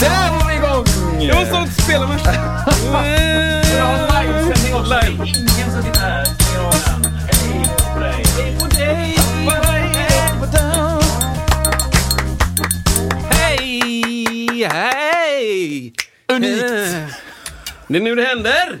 [0.00, 0.84] Där var vi igång!
[1.28, 2.18] Jag måste också spela med.
[4.22, 4.94] livesändning också.
[4.94, 5.24] Live.
[5.26, 7.12] Ingen som sitter här stänger av den.
[7.14, 8.24] Hej på dig.
[8.36, 8.86] Hej på dig.
[8.86, 11.00] Hej på dig.
[13.30, 14.68] Hej!
[14.72, 15.92] Hej!
[16.32, 16.62] Unikt.
[16.62, 17.14] Eh,
[17.88, 18.80] Det är nu det händer!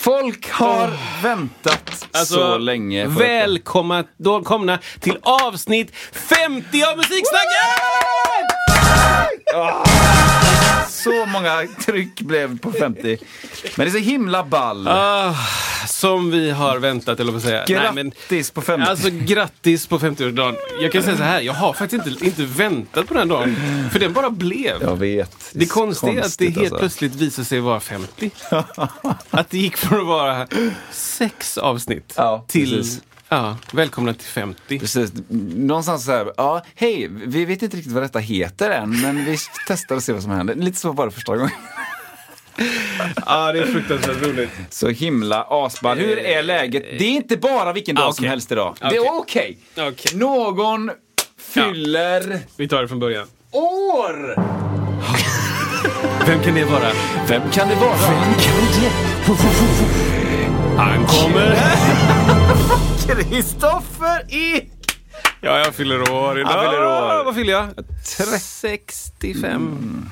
[0.00, 0.90] Folk har
[1.22, 3.06] väntat så länge.
[3.06, 7.70] Välkomna då komna till avsnitt 50 av Musiksnacket!
[11.04, 13.18] Så många tryck blev på 50.
[13.76, 14.88] Men det är så himla ball.
[14.88, 15.34] Ah,
[15.88, 17.64] som vi har väntat, eller vad säga.
[17.68, 18.90] Nej, men, Grattis på 50.
[18.90, 20.54] alltså grattis på 50-årsdagen.
[20.82, 23.56] Jag kan säga så här, jag har faktiskt inte, inte väntat på den dagen.
[23.92, 24.82] För den bara blev.
[24.82, 25.50] jag vet.
[25.52, 26.78] Det konstiga är att det helt alltså.
[26.78, 28.30] plötsligt visade sig vara 50.
[29.30, 30.46] att det gick från att vara
[30.92, 33.00] sex avsnitt Ja, till precis.
[33.30, 34.78] Ja, välkomna till 50.
[34.78, 35.12] Precis.
[35.56, 39.36] Någonstans så här, ja, hej, vi vet inte riktigt vad detta heter än, men vi
[39.68, 40.54] testar och ser vad som händer.
[40.54, 41.50] Lite så var det första gången.
[43.26, 44.50] Ja, det är fruktansvärt roligt.
[44.70, 45.98] Så himla asball.
[45.98, 46.82] Hur är läget?
[46.98, 48.76] Det är inte bara vilken dag Ah, som helst idag.
[48.80, 48.98] Det Okej.
[49.06, 49.58] är okej.
[49.76, 50.18] Okej.
[50.18, 50.90] Någon
[51.38, 53.26] fyller Vi tar det från början.
[53.50, 54.34] år!
[56.26, 56.88] Vem kan det vara?
[57.28, 57.96] Vem kan det vara?
[60.76, 61.56] Han kommer!
[63.16, 64.62] Kristoffer E!
[65.40, 66.48] Ja, jag fyller år idag.
[66.50, 67.24] Han fyller år.
[67.24, 67.68] Vad fyller jag?
[68.40, 70.10] 65.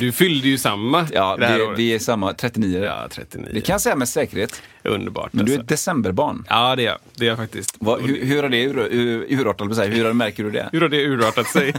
[0.00, 1.78] Du fyllde ju samma Ja, det här vi, året.
[1.78, 2.84] vi är samma, 39.
[2.84, 3.48] Ja, 39.
[3.52, 4.62] Det kan jag säga med säkerhet.
[4.84, 5.32] Underbart.
[5.32, 5.62] Men du är alltså.
[5.64, 6.44] ett decemberbarn.
[6.48, 6.98] Ja, det är jag.
[7.14, 7.76] Det är jag faktiskt.
[7.78, 9.88] Vad, hur, hur har det ur, ur, urartat på sig?
[9.88, 10.68] Hur har- märker du det?
[10.72, 11.74] Hur har det urartat sig?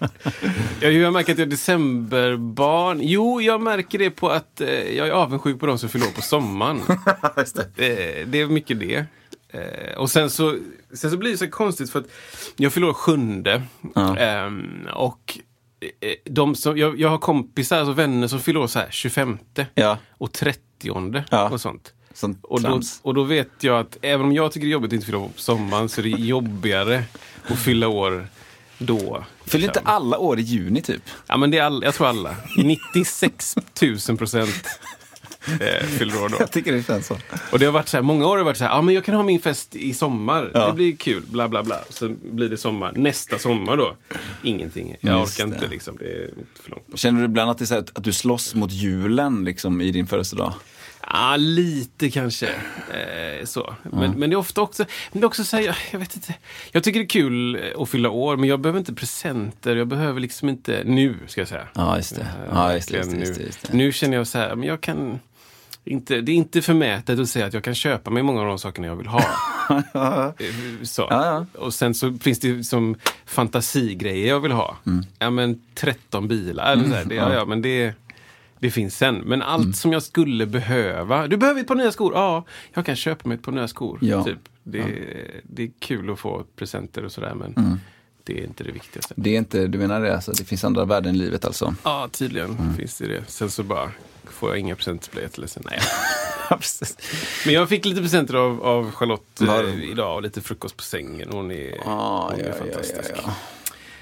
[0.80, 2.98] jag, jag märker att jag är decemberbarn.
[3.02, 6.22] Jo, jag märker det på att eh, jag är avundsjuk på de som fyller på
[6.22, 6.80] sommaren.
[7.76, 8.24] det.
[8.26, 9.04] det är mycket det.
[9.48, 10.58] Eh, och sen så,
[10.94, 12.06] sen så blir det så konstigt för att
[12.56, 13.62] jag fyller sjunde.
[13.94, 14.16] Ja.
[14.16, 15.38] Ehm, och
[16.00, 19.38] eh, de som, jag, jag har kompisar, alltså vänner som fyller år så här 25
[19.74, 19.98] Ja.
[20.10, 20.60] och 30
[21.30, 21.48] Ja.
[21.50, 21.92] och sånt.
[22.14, 24.88] Sånt Och då, och då vet jag att även om jag tycker det är jobbigt
[24.88, 27.04] att inte fylla år på sommaren så är det jobbigare
[27.48, 28.26] att fylla år
[28.78, 29.24] då.
[29.44, 31.02] Fyller inte alla år i juni typ?
[31.26, 32.36] Ja, men det är all, jag tror alla.
[32.56, 33.54] 96
[34.08, 34.80] 000 procent
[35.60, 36.36] eh, fyller år då.
[36.40, 37.16] Jag tycker det känns så.
[37.52, 38.94] Och det har varit så här, många år har det varit så här, ja men
[38.94, 40.50] jag kan ha min fest i sommar.
[40.54, 40.66] Ja.
[40.66, 41.80] Det blir kul, bla bla bla.
[41.88, 42.92] Så blir det sommar.
[42.96, 43.96] Nästa sommar då,
[44.42, 44.96] ingenting.
[45.00, 45.54] Jag Just orkar det.
[45.54, 46.30] inte liksom, det är
[46.62, 46.84] för långt.
[46.94, 49.90] Känner du ibland att, det är så här, att du slåss mot julen liksom, i
[49.90, 50.52] din födelsedag?
[51.12, 52.46] Ja, lite kanske.
[52.46, 53.74] Eh, så.
[53.82, 56.34] Men, men det är ofta också, men det är också så här, jag, vet inte.
[56.72, 59.76] Jag tycker det är kul eh, att fylla år, men jag behöver inte presenter.
[59.76, 61.68] Jag behöver liksom inte, nu ska jag säga.
[61.74, 62.20] Ja, just det.
[62.22, 63.24] Eh, Ja, just det, just det, nu.
[63.46, 63.72] just det.
[63.72, 65.18] Nu känner jag så här, men jag kan
[65.86, 68.58] inte, det är inte förmätet att säga att jag kan köpa mig många av de
[68.58, 69.22] sakerna jag vill ha.
[69.68, 71.06] Eh, så.
[71.10, 74.76] Ja, Och sen så finns det som fantasigrejer jag vill ha.
[74.86, 75.04] Mm.
[75.18, 77.94] Ja men 13 bilar, eller så här, det, ja, ja, men det,
[78.58, 79.14] det finns sen.
[79.14, 79.72] Men allt Mm.
[79.72, 81.26] som jag skulle behöva.
[81.26, 82.12] Du behöver ett par nya skor?
[82.14, 83.98] Ja, jag kan köpa mig ett par nya skor.
[84.02, 84.24] Ja.
[84.24, 84.38] Typ.
[84.62, 84.84] Det,
[85.42, 87.80] det är kul att få presenter och sådär men Mm.
[88.26, 89.14] Det är inte det viktigaste.
[89.16, 91.74] Det är inte, du menar det, alltså, det finns andra värden i livet alltså?
[91.84, 92.76] Ja, tydligen Mm.
[92.76, 93.24] finns det det.
[93.28, 93.90] Sen så bara
[94.24, 95.62] får jag inga presenter blir jag jätteledsen.
[95.70, 95.80] Nej.
[97.44, 101.28] Men jag fick lite presenter av, av Charlotte eh, idag och lite frukost på sängen.
[101.32, 103.10] Hon är, Ah, hon är ja, ja, fantastisk.
[103.16, 103.34] ja, ja.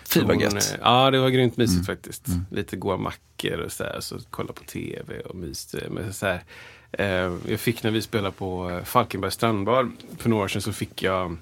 [0.08, 0.54] Fy vad gött.
[0.54, 2.26] eh, Ja, det var grymt mysigt faktiskt.
[2.50, 5.86] Lite goda mackor och så här, så kolla på tv och myste.
[5.90, 6.42] Men så här,
[6.92, 10.72] eh, jag fick när vi spelade på eh, Falkenbergs strandbar för några år sedan så
[10.72, 11.36] fick jag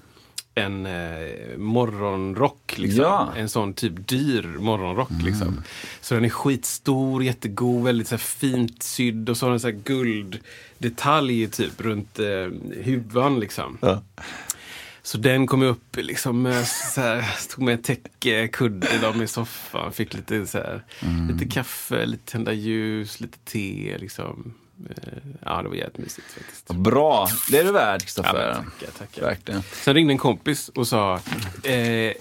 [0.55, 2.77] en eh, morgonrock.
[2.77, 3.03] Liksom.
[3.03, 3.33] Ja.
[3.37, 5.11] En sån typ dyr morgonrock.
[5.23, 5.63] Liksom.
[6.01, 9.67] Så den är skitstor, jättegod, väldigt så här, fint sydd och så har den så
[9.67, 12.47] här gulddetalj typ runt eh,
[12.83, 13.39] huvan.
[13.39, 13.77] Liksom.
[13.81, 14.01] Ja.
[15.01, 19.91] Så den kom upp liksom med så här, stod med täcke, kudde de i soffan,
[19.93, 20.83] fick lite så här,
[21.31, 24.53] lite kaffe, lite tända ljus, lite te liksom.
[24.89, 25.13] Eh,
[25.45, 26.67] Ja, det var jävligt mysigt faktiskt.
[26.67, 28.33] Bra, det är du värd Ja, Kristoffer.
[28.55, 29.21] men tackar, tackar.
[29.21, 29.63] Verkligen.
[29.71, 31.19] Sen ringde en kompis och sa,
[31.63, 31.73] eh,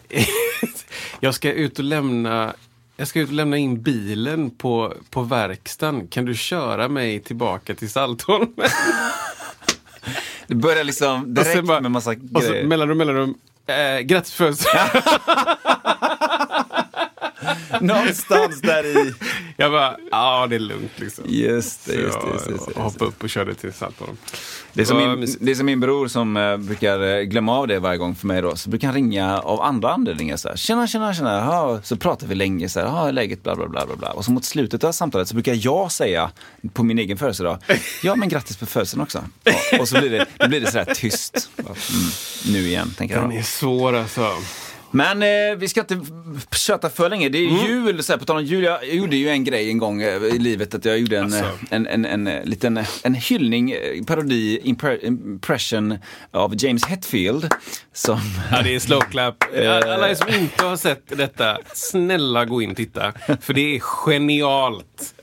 [1.20, 2.54] jag ska ut och lämna
[2.96, 6.06] jag ska ut och lämna in bilen på, på verkstaden.
[6.08, 8.52] Kan du köra mig tillbaka till Saltholm?
[10.46, 12.66] Det börjar liksom direkt bara- med massa Och så grejer.
[12.66, 13.34] mellanrum, mellanrum.
[13.66, 15.02] Eh, grattis på födelsedagen.
[17.80, 19.14] Någonstans där i.
[19.56, 21.24] Jag bara, ja det är lugnt liksom.
[21.28, 22.28] Just det, just det.
[22.32, 22.80] Just det, just det.
[22.82, 24.16] hoppade upp och körde till Saltholm.
[24.72, 27.69] Det är, som min, det är som min bror som eh, brukar eh, glömma av
[27.69, 28.56] det varje gång för mig då.
[28.56, 30.56] Så brukar han ringa av andra anledningar så här.
[30.56, 31.30] Tjena, tjena, tjena.
[31.38, 33.12] Ja, så pratar vi länge så här.
[33.12, 34.10] Läget bla, bla, bla, bla, bla.
[34.10, 36.30] Och så mot slutet av samtalet så brukar jag säga
[36.72, 37.58] på min egen födelsedag.
[38.02, 39.24] Ja, men grattis på födelsedagen också.
[39.74, 41.50] Och, och så blir det, då blir det så här tyst.
[41.58, 42.10] Mm,
[42.54, 43.38] nu igen, tänker Den jag.
[43.38, 44.30] är svår alltså.
[44.94, 46.00] Men eh, vi ska inte
[46.56, 47.28] köta för länge.
[47.28, 47.66] Det är Mm.
[47.66, 48.64] jul, så här, på tal om jul.
[48.64, 50.74] Jag gjorde ju en grej en gång eh, i livet.
[50.74, 51.38] Att jag gjorde en, Alltså.
[51.44, 53.74] eh, en, en, en, eh, liten en hyllning,
[54.06, 55.98] parodi, impre, impression
[56.30, 57.48] av James Hetfield.
[57.92, 59.44] Som, Ja, det är slow clap.
[59.86, 63.12] Alla som inte har sett detta, snälla gå in och titta.
[63.40, 65.14] För det är genialt.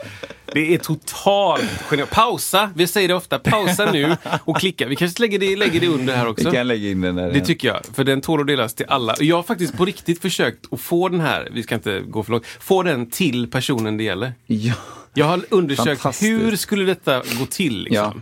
[0.54, 2.10] Det är totalt genialt.
[2.12, 3.40] Pausa, vi säger det ofta.
[3.40, 4.16] Pausa nu
[4.46, 4.88] och klicka.
[4.88, 6.52] Vi kanske lägger det, lägger det under här vi också.
[6.52, 7.32] kan lägga in den där.
[7.32, 9.16] Det tycker jag, för den tål att delas till alla.
[9.20, 12.46] Jag faktiskt på riktigt försökt att få den här, vi ska inte gå för långt,
[12.46, 14.34] få den till personen det gäller.
[14.48, 14.74] ja.
[15.14, 17.84] Jag har undersökt hur skulle detta gå till.
[17.84, 18.22] Liksom?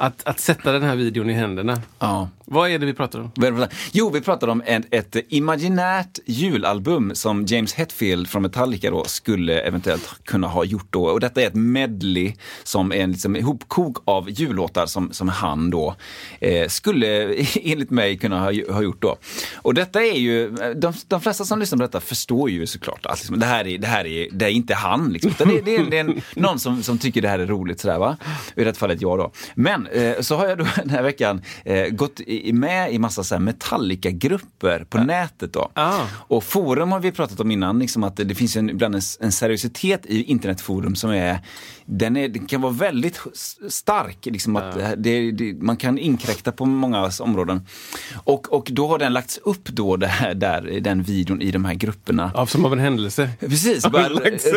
[0.00, 1.80] Att, att sätta den här videon i händerna.
[1.98, 2.28] ja.
[2.50, 3.66] Vad är det vi pratar om?
[3.92, 9.60] Jo, vi pratar om ett, ett imaginärt julalbum som James Hetfield från Metallica då skulle
[9.60, 11.04] eventuellt kunna ha gjort då.
[11.04, 15.70] Och detta är ett medley som är en liksom ihopkok av jullåtar som, som han
[15.70, 15.94] då
[16.40, 19.16] eh, skulle enligt mig kunna ha, ha gjort då.
[19.56, 23.18] Och detta är ju, de, de flesta som lyssnar på detta förstår ju såklart att
[23.18, 25.12] liksom, det, här är, det här är, det är inte han.
[25.12, 27.80] Liksom, det, det, är, det är en, någon som, som tycker det här är roligt
[27.80, 28.16] sådär va.
[28.56, 29.32] I det fallet jag då.
[29.54, 33.24] Men eh, så har jag då den här veckan eh, gått i, med i massa
[33.24, 35.70] så Metallica-grupper på nätet då.
[35.74, 36.00] Ah.
[36.12, 39.32] Och forum har vi pratat om innan, liksom att det, finns en, ibland en, en
[39.32, 41.38] seriositet i internetforum som är,
[41.84, 43.20] den, är, den kan vara väldigt
[43.68, 44.26] stark.
[44.26, 47.66] Liksom att det, det, man kan inkräkta på många områden.
[48.14, 51.64] Och, och då har den lagts upp då, det här, där, den videon i de
[51.64, 52.30] här grupperna.
[52.34, 53.30] Ja, som av en händelse.
[53.40, 54.08] Precis, bara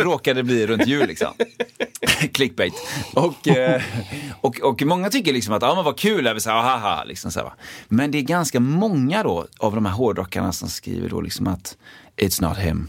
[0.04, 1.34] råkade bli runt jul liksom.
[2.34, 2.74] Clickbait.
[3.14, 3.82] Och, eh,
[4.42, 7.04] och, och många tycker liksom att, ja men vad kul, är vi så här, haha,
[7.04, 7.54] liksom så här, va.
[7.88, 11.78] Men det är ganska många då av de här hårdrockarna som skriver då liksom att
[12.18, 12.88] it's not him.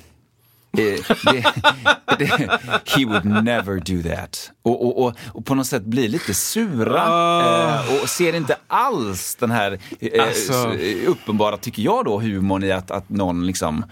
[0.78, 1.44] Eh, det,
[2.18, 2.26] det,
[2.96, 4.50] he would never do that.
[4.62, 7.04] Och, och, och, och på något sätt blir lite sura
[7.74, 10.72] eh, och ser inte alls den här eh, Alltså.
[11.06, 13.84] uppenbara, tycker jag då, humorn i att, att någon liksom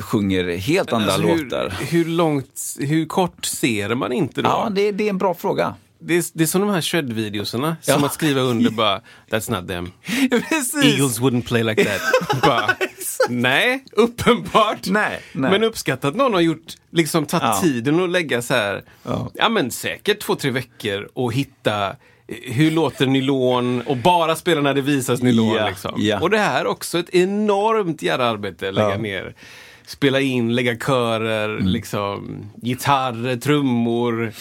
[0.00, 1.74] sjunger helt andra Alltså, låtar.
[1.78, 4.48] hur, hur långt, hur kort ser man inte då?
[4.48, 5.74] Ja, det, det är en bra fråga.
[6.00, 8.06] Det, är, det är som de här shred-videoserna, som Ja.
[8.06, 9.00] att skriva under bara
[9.30, 9.92] “That's not them”.
[10.48, 10.84] Precis.
[10.84, 12.00] Eagles wouldn't play like that.
[12.42, 12.70] bara,
[13.28, 14.86] nej, uppenbart.
[14.86, 15.50] Nej, nej.
[15.50, 17.58] Men uppskattat att någon har gjort, liksom tagit Ja.
[17.62, 19.30] tiden att lägga så här, Ja.
[19.34, 19.48] ja.
[19.48, 21.94] men säkert två, tre veckor och hitta eh,
[22.52, 25.54] hur låter nylon och bara spela när det visas nylon.
[25.54, 25.94] Ja, liksom.
[25.96, 26.20] ja.
[26.20, 28.96] Och det här är också ett enormt jävla arbete, lägga Ja.
[28.98, 29.34] ner.
[29.90, 31.66] Spela in, lägga körer, Mm.
[31.66, 34.32] liksom, gitarrer, trummor.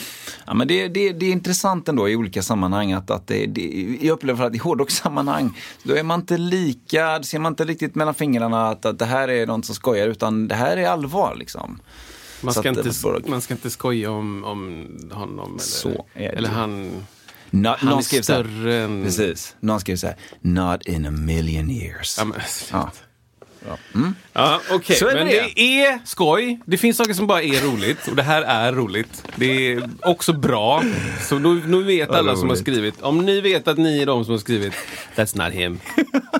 [0.47, 3.97] Ja, men det, det, det är intressant ändå i olika sammanhang att, att det, det,
[4.01, 8.13] jag upplever att i hårdrockssammanhang då är man inte lika, ser man inte riktigt mellan
[8.13, 11.79] fingrarna att, att det här är någon som skojar utan det här är allvar liksom.
[12.41, 15.49] Man ska, att inte, var- man ska inte skoja om, om honom.
[15.51, 16.91] Eller, Så eller han...
[17.51, 21.69] Nå- Han någon skrev så här- Precis, någon skrev så här, not in a million
[21.71, 22.15] years.
[22.19, 22.39] Ja, men,
[22.71, 22.91] Ja.
[24.33, 24.95] Ja, okej.
[24.95, 25.51] Så är Men det.
[25.55, 26.59] det är skoj.
[26.65, 28.07] Det finns saker som bara är roligt.
[28.07, 29.23] Och det här är roligt.
[29.35, 30.83] Det är också bra.
[31.21, 33.01] Så nu, vet alla som har skrivit.
[33.01, 34.73] Om ni vet att ni är de som har skrivit
[35.15, 35.79] That's not him.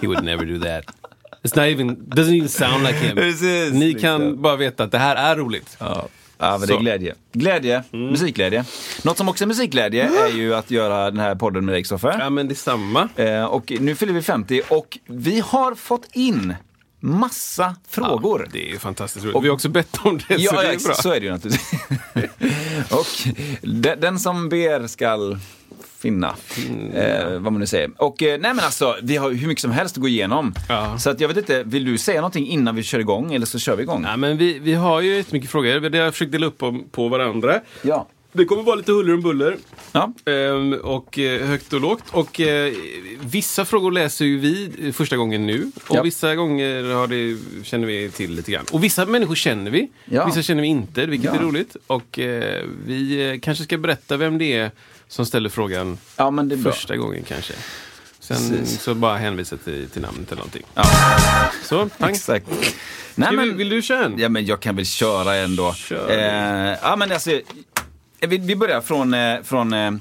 [0.02, 0.96] He would never do that.
[1.44, 3.16] It's not even, doesn't even sound like him.
[3.16, 4.02] Precis, ni liksom.
[4.02, 5.78] kan bara veta att det här är roligt.
[5.80, 6.08] Ja.
[6.42, 7.16] Ja, men det är glädje.
[7.32, 8.66] Glädje, musikglädje.
[9.04, 12.16] Något som också är musikglädje är ju att göra den här podden med dig, Kristoffer.
[12.20, 13.10] Ja, men detsamma.
[13.16, 16.54] Eh, och nu fyller vi 50 och vi har fått in
[17.00, 18.42] massa frågor.
[18.46, 19.36] Ja, det är ju fantastiskt roligt.
[19.36, 20.94] Och vi har också bett om det, så Ja, det ja, är bra.
[20.94, 21.82] så är det ju naturligtvis.
[22.92, 25.38] och de, den som ber skall
[26.00, 26.36] finna,
[26.94, 27.92] eh, vad man nu säger.
[27.98, 30.54] Och eh, nej men alltså, vi har hur mycket som helst att gå igenom.
[30.70, 30.98] Ja.
[31.00, 33.60] Så att jag vet inte, vill du säga någonting innan vi kör igång eller så
[33.60, 34.04] kör vi igång?
[34.08, 35.80] Ja, men vi, vi har ju jättemycket frågor.
[35.90, 37.60] Det har jag försökt dela upp på, på varandra.
[37.82, 38.08] Ja.
[38.32, 39.58] Det kommer vara lite huller om buller.
[39.92, 40.14] Ja.
[40.26, 42.04] Ehm, och eh, högt och lågt.
[42.12, 42.74] Och eh,
[43.22, 45.72] vissa frågor läser ju vi första gången nu.
[45.88, 46.02] Och Ja.
[46.02, 48.66] vissa gånger har det, känner vi till lite grann.
[48.72, 49.90] Och vissa människor känner vi.
[50.06, 50.26] Ja.
[50.26, 51.76] Vissa känner vi inte, vilket är roligt.
[51.88, 54.72] Och eh, vi kanske ska berätta vem det är
[55.08, 56.72] som ställer frågan är bra.
[56.72, 57.54] första gången kanske.
[58.20, 58.82] Sen Precis.
[58.82, 60.64] så bara hänvisa till, till namnet eller någonting.
[61.64, 62.12] Så, pang.
[62.12, 62.46] Exakt.
[63.16, 64.20] Nej, men, vill du köra en?
[64.20, 65.74] Ja, men jag kan väl köra ändå.
[65.74, 66.10] Kör.
[66.10, 67.42] Eh, ja, men alltså,
[68.28, 69.92] vi, vi börjar från, eh, från eh,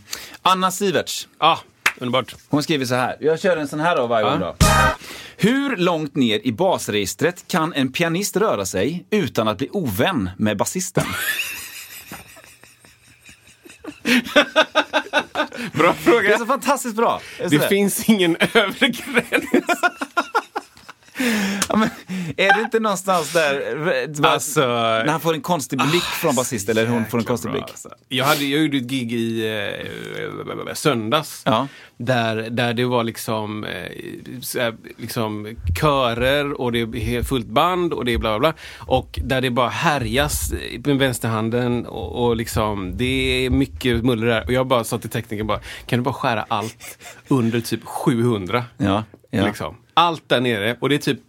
[0.42, 1.28] Anna Siverts.
[1.38, 1.56] Ah,
[1.98, 2.34] underbart.
[2.48, 3.16] Hon skriver så här.
[3.20, 4.30] Jag kör en sån här då varje Ja.
[4.30, 4.56] gång då.
[5.36, 10.56] Hur långt ner i basregistret kan en pianist röra sig utan att bli ovän med
[10.56, 11.04] basisten?
[15.72, 16.38] Bra Det är fråga.
[16.38, 17.20] så fantastiskt bra.
[17.38, 17.68] Det sådär.
[17.68, 19.44] finns ingen övre gräns.
[21.68, 21.90] Ja, men,
[22.36, 26.86] är det inte någonstans där, Alltså- när han får en konstig blick från basist eller
[26.86, 27.70] hon får en konstig bra, blick?
[27.70, 27.88] alltså.
[28.08, 29.46] Jag, hade, jag gjorde ett gig i
[30.68, 31.42] eh, söndags.
[31.44, 31.66] Ja.
[31.96, 38.14] Där, där det var liksom, eh, liksom körer och det är fullt band och det
[38.14, 38.62] är bla bla bla.
[38.78, 40.52] Och där det bara härjas
[40.84, 44.44] med vänsterhanden och, och liksom det är mycket muller där.
[44.46, 46.98] Och jag bara sa till teknikern bara, kan du bara skära allt
[47.28, 48.64] under typ 700?
[48.76, 49.44] Ja, ja.
[49.46, 49.76] Liksom.
[49.98, 51.20] Allt där nere och det är typ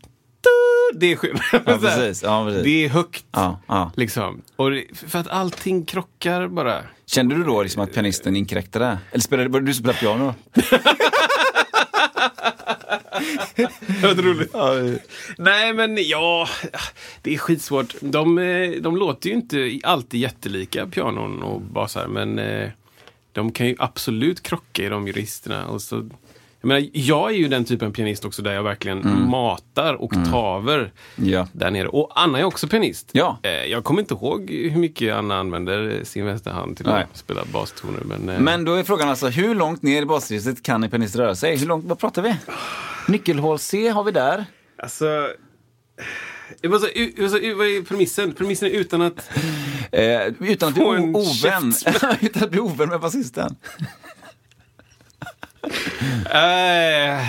[0.93, 1.41] det är skillnad.
[1.51, 2.23] Ja, precis.
[2.23, 2.63] Ja, precis.
[2.63, 3.25] Det är högt.
[3.31, 3.91] Ja, ja.
[3.95, 4.41] Liksom.
[4.55, 6.83] Och det, för att allting krockar bara.
[7.05, 8.97] Kände du då liksom att pianisten inkräktade?
[9.11, 10.35] Eller spelade, började du spela piano?
[13.55, 14.53] Det var roligt.
[15.38, 16.47] Nej, men ja,
[17.21, 17.95] det är skitsvårt.
[18.01, 22.69] De, eh, de låter ju inte alltid jättelika, pianon och basar, men eh,
[23.31, 25.67] de kan ju absolut krocka i de juristerna.
[25.67, 26.09] Och så,
[26.61, 30.91] jag, menar, jag är ju den typen av pianist också där jag verkligen matar oktaver
[31.15, 31.47] Ja.
[31.53, 31.87] där nere.
[31.87, 33.09] Och Anna är också pianist.
[33.11, 33.39] Ja.
[33.43, 37.03] Eh, Jag kommer inte ihåg hur mycket Anna använder sin vänsterhand till Nej.
[37.11, 38.01] att spela bastoner.
[38.05, 41.15] Men, eh, Men då är frågan alltså, hur långt ner i basregistret kan en pianist
[41.15, 41.57] röra sig?
[41.57, 42.35] Hur långt, vad pratar vi?
[43.07, 44.45] Nyckelhål C har vi där.
[44.83, 45.05] Alltså...
[46.63, 46.87] Vad, så,
[47.27, 48.31] vad, är premissen?
[48.33, 49.29] Premissen är utan att...
[49.91, 51.73] Eh, utan att bli ovän.
[52.21, 53.55] utan att bli ovän med basisten.
[56.25, 57.19] Äh,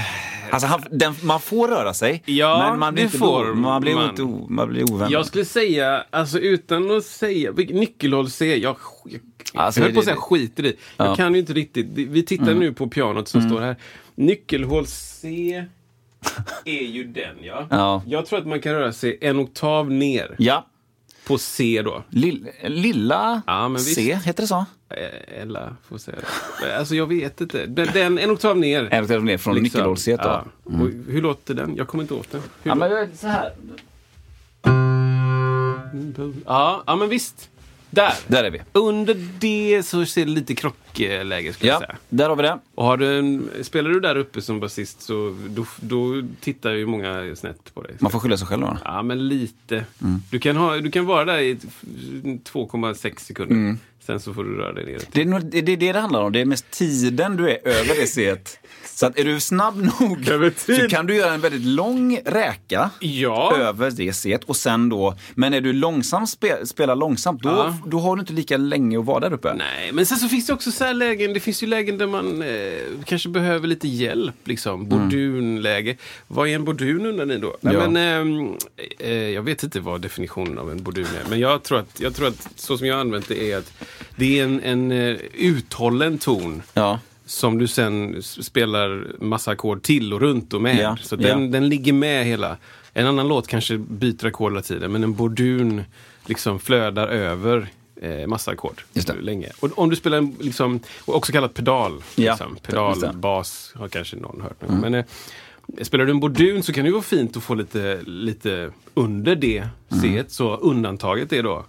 [0.53, 3.81] Alltså han, den, man får röra sig, Ja, men man blir, inte får bo, man
[3.81, 4.09] blir, man.
[4.11, 5.11] Inte, o- man blir ovän.
[5.11, 9.21] jag skulle säga, alltså utan att säga, nyckelhål C, jag, jag,
[9.55, 10.67] Alltså, jag höll på att säga skiter i.
[10.67, 11.05] Jag Ja.
[11.05, 11.17] Mm.
[11.17, 11.87] kan ju inte riktigt.
[11.95, 13.77] Vi tittar nu på pianot som står här.
[14.15, 15.65] Nyckelhål C
[16.65, 17.67] är ju den ja.
[17.71, 18.03] Ja.
[18.07, 20.67] Jag tror att man kan röra sig en oktav ner Ja.
[21.27, 22.03] På C då.
[22.09, 23.95] Lill, lilla Ja, men visst.
[23.95, 24.65] C, heter det så?
[24.91, 26.17] Eh, Eller, får säga
[26.61, 26.79] det.
[26.79, 27.67] Alltså jag vet inte.
[27.67, 28.89] Den, den en oktav ner.
[28.91, 30.23] En oktav ner från nyckelhål C då.
[30.23, 30.45] Ja.
[30.65, 31.77] Och hur låter den?
[31.77, 32.41] Jag kommer inte åt den.
[32.63, 33.53] Hur Ja, men så här.
[36.47, 37.51] ja, ja, men visst.
[37.91, 38.13] Där.
[38.27, 38.61] Där är vi.
[38.73, 41.97] Under det så ser det lite krockläge skulle jag Ja, säga.
[42.09, 42.59] där har vi det.
[42.75, 46.87] Och har du en, spelar du där uppe som basist så då, då tittar ju
[46.87, 47.95] många snett på dig.
[47.99, 48.79] Man får skylla sig själv då.
[48.85, 49.75] Ja, men lite.
[50.03, 50.23] Mm.
[50.31, 51.65] Du, kan ha, du kan vara där i ett-
[52.45, 53.55] 2,6 sekunder.
[53.55, 53.79] Mm.
[54.01, 55.01] Sen så får du röra dig ner.
[55.13, 56.33] Det är nog- det är det det handlar om.
[56.33, 58.37] Det är mest tiden du är över det C.
[59.01, 63.57] Så att är du snabb nog så kan du göra en väldigt lång räka Ja.
[63.57, 67.77] över det C och sen då, men är du långsam, spe, spelar långsamt, då, Ja.
[67.87, 69.55] då har du inte lika länge att vara där uppe.
[69.55, 72.43] Nej, men sen så finns det också så lägen, det finns ju lägen där man
[72.43, 74.35] eh, kanske behöver lite hjälp.
[74.45, 74.89] Liksom.
[74.89, 75.97] Bordunläge.
[76.27, 77.57] Vad är en bordun undrar ni då?
[77.61, 77.89] Nej, Ja.
[77.91, 78.55] men, ehm,
[78.99, 81.31] eh, jag vet inte vad definitionen av en bordun är.
[81.31, 83.73] Men jag tror att, jag tror att så som jag har använt det är att
[84.17, 86.63] det är en, en eh, uthållen ton.
[86.75, 86.99] Ja.
[87.31, 90.77] Som du sen spelar massa ackord till och runt och med.
[90.77, 91.49] Ja, Så den, ja.
[91.51, 92.57] den ligger med hela.
[92.93, 95.83] En annan låt kanske byter ackord hela tiden, men en bordun
[96.27, 97.69] liksom flödar över
[98.03, 98.83] eh, massa ackord
[99.21, 99.49] länge.
[99.61, 104.17] Och om du spelar en, liksom, också kallat pedal, Ja, liksom, pedal, bas har kanske
[104.17, 104.63] någon hört.
[104.69, 104.81] Mm.
[104.81, 105.05] Men eh,
[105.83, 109.69] spelar du en bordun så kan det vara fint att få lite, lite under det
[109.93, 110.03] Mm.
[110.03, 111.65] C, så undantaget är då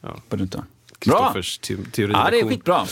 [0.00, 0.16] ja,
[0.98, 2.12] Kristoffers te teori.
[2.14, 2.86] Ja, det är skitbra.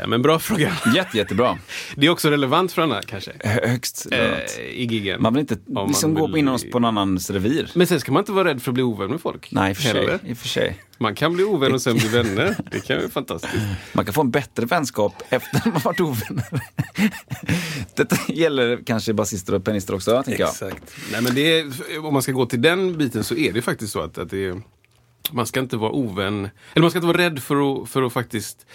[0.00, 0.72] Eh, Men bra fråga.
[0.94, 1.58] Jätte, jättebra.
[1.96, 3.32] Det är också relevant för Anna kanske.
[3.40, 4.56] Hö- Högst relevant.
[4.58, 5.22] Eh, I giggen.
[5.22, 7.70] Man vill inte Om liksom man gå vill- in oss på någon annans revir.
[7.74, 9.48] Men sen ska man inte vara rädd för att bli ovän med folk.
[9.52, 10.18] Nej, i för sig.
[10.24, 10.76] I för sig.
[10.98, 12.56] Man kan bli ovän och sen bli vänner.
[12.70, 13.54] Det kan vara fantastiskt.
[13.92, 16.44] Man kan få en bättre vänskap efter man varit ovänner.
[17.96, 20.50] Detta gäller kanske basister och pianister också, tänker jag.
[20.50, 20.94] Exakt.
[21.12, 21.72] Nej, men det är,
[22.06, 24.44] om man ska gå till den biten så är det faktiskt så att, att det
[24.46, 24.62] är,
[25.30, 28.12] man ska inte vara ovän, eller man ska inte vara rädd för att, för att
[28.12, 28.66] faktiskt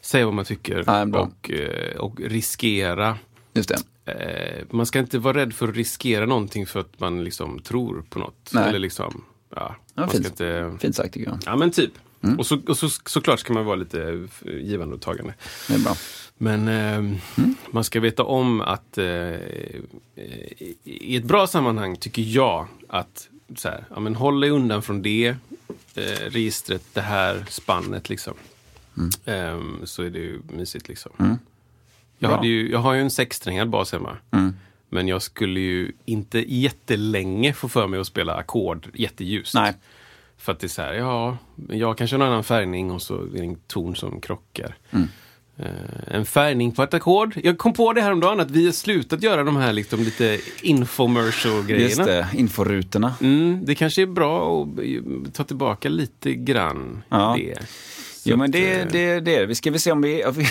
[0.00, 3.18] säga vad man tycker och, eh, och riskera.
[3.54, 3.78] Just det.
[4.12, 8.04] Eh, man ska inte vara rädd för att riskera någonting för att man liksom tror
[8.10, 8.50] på något.
[8.52, 8.68] Nej.
[8.68, 10.26] Eller liksom, ja, Ja, fint.
[10.26, 10.76] inte...
[10.80, 11.38] Fint sagt tycker jag.
[11.46, 11.92] Ja men typ.
[12.38, 15.34] Och, så, och så, såklart ska man vara lite givande och tagande.
[15.68, 15.94] Det är bra.
[16.38, 17.18] Men eh,
[17.70, 19.04] man ska veta om att eh,
[20.84, 23.28] i ett bra sammanhang tycker jag att
[23.58, 25.36] så här, ja, men håll dig undan från det
[25.94, 28.34] eh, registret, det här spannet liksom.
[29.24, 31.12] Ehm, så är det ju mysigt liksom.
[31.18, 32.36] Jag, Bra.
[32.36, 34.16] hade ju, jag har ju en sexsträngad bas hemma.
[34.88, 39.54] Men jag skulle ju inte jättelänge få för mig att spela ackord jätteljust.
[39.54, 39.74] Nej.
[40.36, 41.36] För att det är så här, ja,
[41.68, 44.76] jag kanske har en annan färgning och så är det en ton som krockar.
[45.62, 47.34] Eh, en färgning på ett ackord.
[47.44, 51.84] Jag kom på det häromdagen att vi har slutat göra de här liksom lite infomercial-grejerna.
[51.88, 53.14] Just det, inforutorna.
[53.20, 54.62] Mm, det kanske är bra
[55.26, 57.34] att ta tillbaka lite grann Ja.
[57.38, 57.54] det.
[58.24, 59.46] Jo Så men att, det, eh, det, det.
[59.46, 60.46] Vi ska väl se om vi, om vi,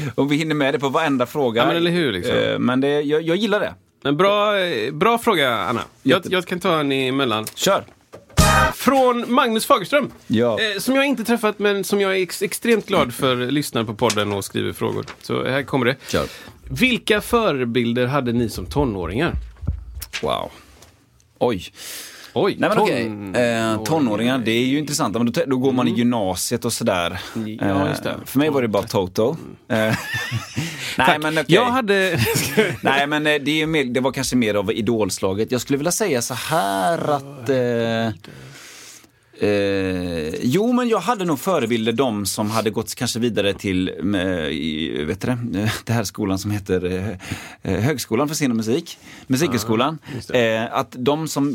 [0.14, 1.62] om vi hinner med det på varenda fråga.
[1.62, 2.36] Ja, men eller hur, liksom.
[2.36, 3.74] Eh, Men det, jag, jag gillar det.
[4.02, 4.52] Men bra,
[4.92, 5.82] bra fråga, Anna.
[6.02, 7.46] Jag, jag kan ta en emellan.
[7.54, 7.84] Kör!
[8.84, 10.10] Från Magnus Fagerström.
[10.26, 10.58] Ja.
[10.60, 13.94] Eh, som jag inte träffat, men som jag är ex extremt glad för lyssnar på
[13.94, 15.06] podden och skriver frågor.
[15.22, 15.96] Så här kommer det.
[16.08, 16.26] Kör.
[16.70, 19.32] Vilka förebilder hade ni som tonåringar?
[20.22, 20.50] Wow.
[21.38, 21.64] Oj.
[22.32, 23.72] Oj, Nej men okej, tonåringar.
[23.74, 25.16] eh, tonåringar, det är ju intressant.
[25.16, 27.20] Men då, då går man i gymnasiet och sådär.
[27.60, 28.10] Ja, just det.
[28.10, 29.36] Eh, För mig var det bara Toto.
[29.68, 29.76] Eh,
[30.98, 31.44] Nej men okej.
[31.54, 32.20] Jag hade...
[32.82, 35.52] Nej men eh, det, är ju mer, det var kanske mer av idolslaget.
[35.52, 37.48] Jag skulle vilja säga så här att...
[37.48, 38.30] Eh,
[39.42, 43.88] Eh, jo, men jag hade nog förebilder de som hade gått kanske vidare till
[44.50, 47.08] i, vet det, eh, det här skolan som heter eh,
[47.74, 49.98] eh, Högskolan för scen och musik, Musikhögskolan.
[50.32, 51.54] eh, att de som eh,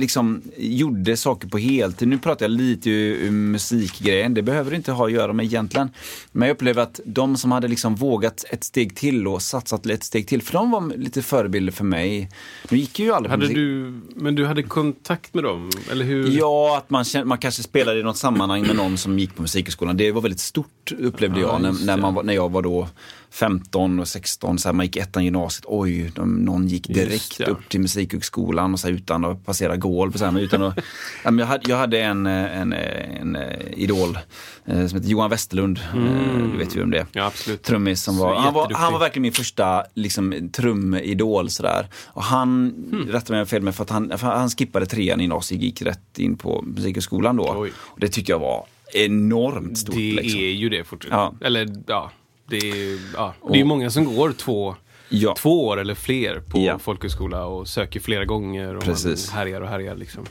[0.00, 4.92] liksom gjorde saker på heltid, nu pratar jag lite ur, musikgrejen, det behöver det inte
[4.92, 5.90] ha att göra med egentligen.
[6.32, 10.04] Men jag upplever att de som hade liksom vågat ett steg till och satsat ett
[10.04, 12.30] steg till, för de var lite förebilder för mig.
[12.70, 14.00] Nu gick jag ju aldrig på hade musik- du...
[14.14, 15.70] Men du hade kontakt med dem?
[15.90, 16.28] Eller hur?
[16.30, 19.42] Ja, att man, känner, man kanske spelade i något sammanhang med någon som gick på
[19.42, 19.96] musikhögskolan.
[19.96, 22.88] Det var väldigt stort upplevde Ja, jag när, när, man, när jag var då
[23.30, 24.58] 15 och 16.
[24.58, 25.64] Så här, man gick ettan gymnasiet.
[25.68, 27.46] Oj, de, någon gick direkt ja.
[27.46, 30.12] upp till musikhögskolan och så här, utan att passera golv.
[30.12, 30.76] Så här, men utan att,
[31.24, 34.18] ja, men jag, hade, jag hade en, eh, en, eh, en, eh, idol
[34.64, 35.78] som heter Johan Westerlund.
[35.94, 36.00] Eh,
[36.52, 37.06] Du vet ju vem det är.
[37.12, 37.62] Ja, absolut.
[37.62, 41.86] Trummis som var, han var, han var verkligen min första liksom, trumidol sådär.
[42.06, 42.50] Och han,
[42.90, 43.08] Hmm.
[43.08, 45.62] rätta mig om jag fel med, för att han, för han skippade trean i gymnasiet,
[45.62, 47.54] gick rätt in på musikhögskolan då.
[47.56, 47.72] Oj.
[47.78, 49.94] Och det tyckte jag var enormt stort.
[49.94, 50.40] Det liksom.
[50.40, 51.36] är ju det fortfarande.
[51.40, 51.46] Ja.
[51.46, 52.10] Eller ja,
[52.50, 53.34] det är, ja.
[53.52, 54.76] det är många som går två,
[55.08, 55.34] Ja.
[55.38, 56.78] två år eller fler på Ja.
[56.78, 59.28] folkhögskola och söker flera gånger och Precis.
[59.30, 59.94] man härjar och härjar.
[59.96, 60.24] Liksom.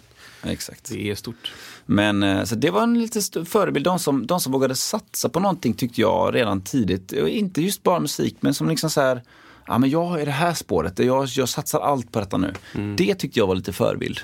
[0.43, 0.89] Exakt.
[0.89, 1.51] Det är stort.
[1.85, 3.85] Men eh, så det var en lite st- förebild.
[3.85, 7.11] De som, de som vågade satsa på någonting tyckte jag redan tidigt.
[7.11, 9.23] Och Inte just bara musik, men som liksom så här,
[9.67, 12.53] ja men jag är det här spåret, jag, jag satsar allt på detta nu.
[12.75, 12.95] Mm.
[12.95, 14.19] Det tyckte jag var lite förebild.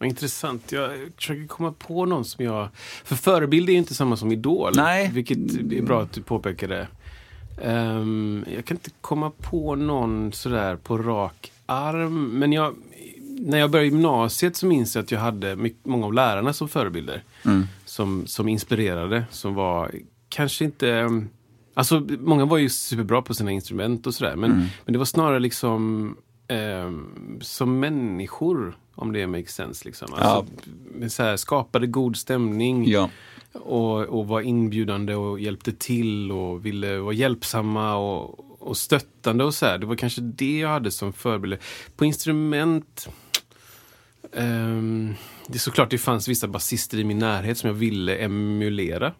[0.00, 0.72] Vad intressant.
[0.72, 2.68] Jag försöker komma på någon som jag...
[3.04, 4.72] För förebild är ju inte samma som idol.
[4.76, 5.10] Nej.
[5.14, 6.88] Vilket är bra att du påpekade.
[7.62, 12.38] Ehm, jag kan inte komma på någon sådär på rak arm.
[12.38, 12.74] Men jag,
[13.38, 16.68] när jag började gymnasiet så minns jag att jag hade mycket, många av lärarna som
[16.68, 17.22] förebilder.
[17.84, 19.24] Som, som inspirerade.
[19.30, 19.90] Som var
[20.28, 20.90] kanske inte...
[20.90, 21.28] ehm,
[21.74, 24.36] Alltså, många var ju superbra på sina instrument och sådär.
[24.36, 24.50] Men,
[24.84, 26.16] men det var snarare liksom
[26.48, 29.84] ehm, som människor, om det makes sense.
[29.84, 30.14] Liksom.
[30.14, 30.52] Alltså,
[30.94, 32.88] med så här, skapade god stämning.
[32.88, 33.10] Ja.
[33.52, 39.54] Och, och var inbjudande och hjälpte till och ville vara hjälpsamma och, och stöttande och
[39.54, 39.78] så här.
[39.78, 41.56] Det var kanske det jag hade som förebild.
[41.96, 43.08] På instrument...
[44.32, 45.14] ehm,
[45.46, 49.12] det är såklart det fanns vissa basister i min närhet som jag ville emulera.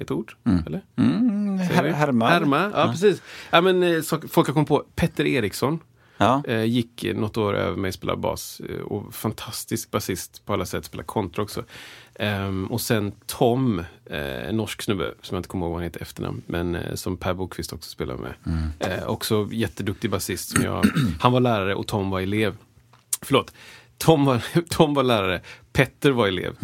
[0.00, 0.36] Ett ord?
[0.66, 0.84] Eller?
[0.96, 1.90] Mm, her, vi?
[1.90, 2.28] härma.
[2.28, 3.22] Härma, ja, precis.
[3.50, 5.78] Ja, men, eh, så, folk har kommit på Petter Eriksson.
[6.16, 6.42] Ja.
[6.46, 8.60] Eh, gick något år över mig, spelade bas.
[8.68, 11.64] Eh, och fantastisk basist på alla sätt, spelar kontra också.
[12.14, 16.02] Ehm, och sen Tom, eh, norsk snubbe som jag inte kommer ihåg vad han heter
[16.02, 16.42] efternamn.
[16.46, 18.34] Men eh, som Per Bokvist också spelar med.
[18.78, 20.50] Eh, också jätteduktig basist.
[20.50, 20.84] Som jag,
[21.20, 22.56] han var lärare och Tom var elev.
[23.22, 23.52] Förlåt.
[23.98, 25.40] Tom var, Tom var lärare,
[25.72, 26.56] Petter var elev.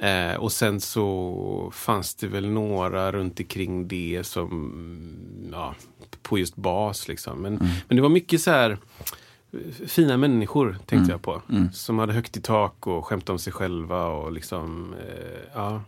[0.00, 4.72] Eh, och sen så fanns det väl några runt omkring det som,
[5.52, 5.74] ja,
[6.22, 7.42] på just bas liksom.
[7.42, 7.54] Men,
[7.88, 8.70] men det var mycket så här
[9.52, 11.42] eh, fina människor tänkte jag på.
[11.72, 15.82] Som hade högt i tak och skämtade om sig själva och liksom, eh, ja.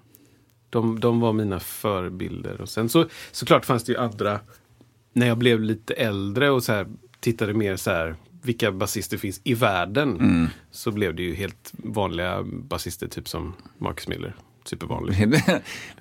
[0.71, 2.61] De, de var mina förebilder.
[2.61, 4.41] Och sen så såklart fanns det ju andra,
[5.13, 6.87] när jag blev lite äldre och så här,
[7.21, 10.51] tittade mer så här, vilka basister finns i världen?
[10.71, 14.35] Så blev det ju helt vanliga basister, typ som Marcus Miller.
[14.65, 15.15] Supervanlig.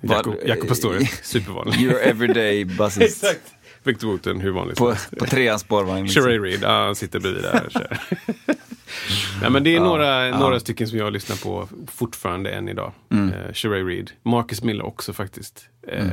[0.00, 1.80] Jakob, Pastorius, supervanlig.
[1.80, 2.98] Your everyday buses.
[2.98, 3.54] Exakt.
[3.84, 6.04] Victor Wooten, hur vanlig som På, på treans spårvagn.
[6.04, 6.22] liksom.
[6.22, 7.66] Reed, ja, han sitter bredvid där.
[7.66, 7.98] och kör.
[9.40, 12.92] Nej, men det är några, några stycken som jag lyssnar på fortfarande än idag.
[13.10, 13.54] Mm.
[13.54, 14.10] Sheree Reed.
[14.22, 15.68] Marcus Miller också faktiskt.
[15.92, 16.08] Uh,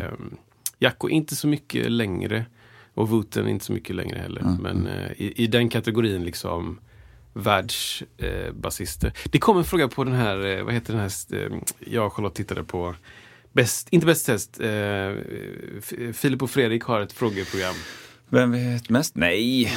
[0.80, 2.46] Jacko inte så mycket längre.
[2.94, 4.58] Och Wooten inte så mycket längre heller.
[4.60, 6.80] Men eh, i, i den kategorin liksom
[7.34, 9.14] världsbasister.
[9.32, 11.12] det kom en fråga på den här, eh, vad heter den här,
[11.46, 12.96] eh, jag och Charlotte tittade på
[13.52, 15.14] Bäst, inte Bäst test, eh,
[16.14, 17.76] Filip och Fredrik har ett frågeprogram.
[18.32, 19.16] Vem vet mest?
[19.16, 19.74] Nej.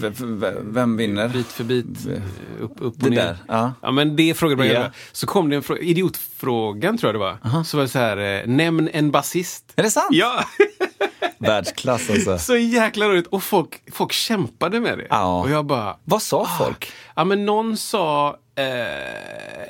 [0.00, 1.28] Vem, vem, vem vinner?
[1.28, 2.22] Bit för bit, eh,
[2.60, 3.16] upp, upp och Det ner.
[3.16, 3.72] där, ja.
[3.82, 4.64] ja, men det jag Ja.
[4.64, 4.92] yeah.
[5.12, 7.18] Så kom det en fråga, idiotfrågan tror jag det
[7.50, 7.64] var.
[7.64, 9.72] Så var det så här, eh, nämn en basist.
[9.76, 10.08] Är det sant?
[10.10, 10.44] Ja,
[11.48, 12.38] Världsklass alltså.
[12.38, 13.26] så jäkla roligt.
[13.26, 15.06] Och folk, folk kämpade med det.
[15.10, 15.42] Ja.
[15.42, 16.92] Och jag bara, Vad sa folk?
[17.14, 18.36] Ja, men någon sa...
[18.56, 18.64] Eh,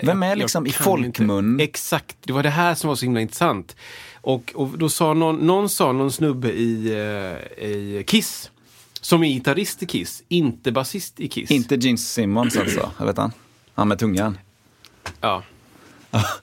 [0.03, 1.51] Vem är liksom i folkmun?
[1.51, 1.65] Inte.
[1.65, 3.77] Exakt, det var det här som var så himla intressant.
[4.21, 6.91] Och, och då sa någon, någon sa någon snubbe i,
[7.57, 8.51] eh, i Kiss,
[9.01, 11.51] som är gitarrist i Kiss, inte basist i Kiss.
[11.51, 13.33] Inte Gene Simmons alltså, jag vet han?
[13.75, 14.39] Han med tungan.
[15.21, 15.43] Ja.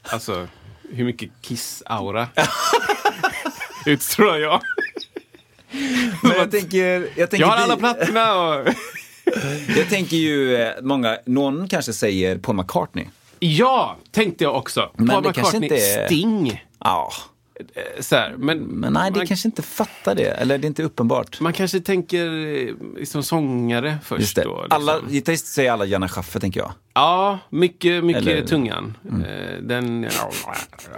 [0.01, 0.47] Alltså,
[0.89, 2.27] hur mycket Kiss-aura
[3.85, 4.61] utstrålar jag?
[6.23, 8.67] Men jag tänker, jag tänker, Jag har alla plattorna och...
[9.77, 13.05] jag tänker ju, eh, många, någon kanske säger Paul McCartney.
[13.39, 14.91] Ja, tänkte jag också.
[14.97, 16.65] Men Paul McCartney, inte Sting.
[16.79, 17.11] Ja,
[17.99, 20.23] Så här, men, men nej, det man, kanske inte fattar det.
[20.27, 21.39] Eller det är inte uppenbart.
[21.39, 24.41] man kanske tänker eh, liksom sångare först då.
[24.41, 24.67] Liksom.
[24.69, 26.71] Alla, gitarrist säger alla gärna Schaffer, tänker jag.
[26.93, 28.47] Ja, mycket, mycket Eller- Mm.
[28.47, 28.97] tungan.
[29.27, 30.31] Eh, Den, ja,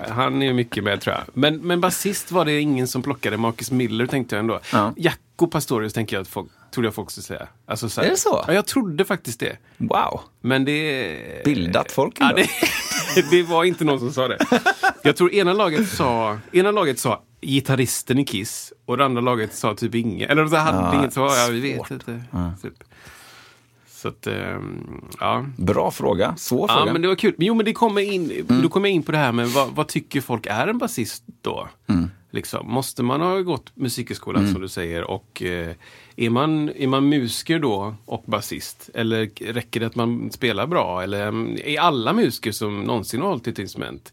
[0.10, 1.24] han är mycket med tror jag.
[1.34, 3.38] Men, men basist var det ingen som plockade.
[3.38, 4.60] Marcus Miller tänkte jag ändå.
[4.74, 4.94] Ja.
[4.98, 7.48] Jacko Pastorius tänker jag att folk, trodde jag folk skulle säga.
[7.66, 8.44] Alltså, så här- Är det så?
[8.48, 9.58] Ja, jag trodde faktiskt det.
[9.78, 10.22] Wow.
[10.42, 11.46] Men det...
[11.46, 12.48] Bildat folk Ja, det,
[13.32, 14.38] det var inte någon som sa det.
[15.04, 19.54] Jag tror ena laget sa, ena laget sa gitarristen i Kiss och det andra laget
[19.54, 20.30] sa typ inget.
[20.30, 21.36] Eller så hade Ja, inget svar.
[21.36, 22.24] Ja, vi vet inte.
[22.62, 22.74] Typ.
[23.88, 25.46] Så att, ehm, ja.
[25.58, 26.36] Bra fråga.
[26.38, 26.94] Svår Ja, fråga.
[26.94, 27.34] men det var kul.
[27.38, 29.70] Men Jo, men det kommer in, då kommer jag in på det här med vad,
[29.70, 31.70] vad tycker folk är en basist då?
[32.34, 35.76] Liksom, måste man ha gått musikhögskolan som du säger och eh,
[36.16, 38.90] är, man, är man musiker då och basist?
[38.94, 41.04] Eller räcker det att man spelar bra?
[41.04, 44.12] Eller mm, är alla musiker som någonsin har hållit ett instrument?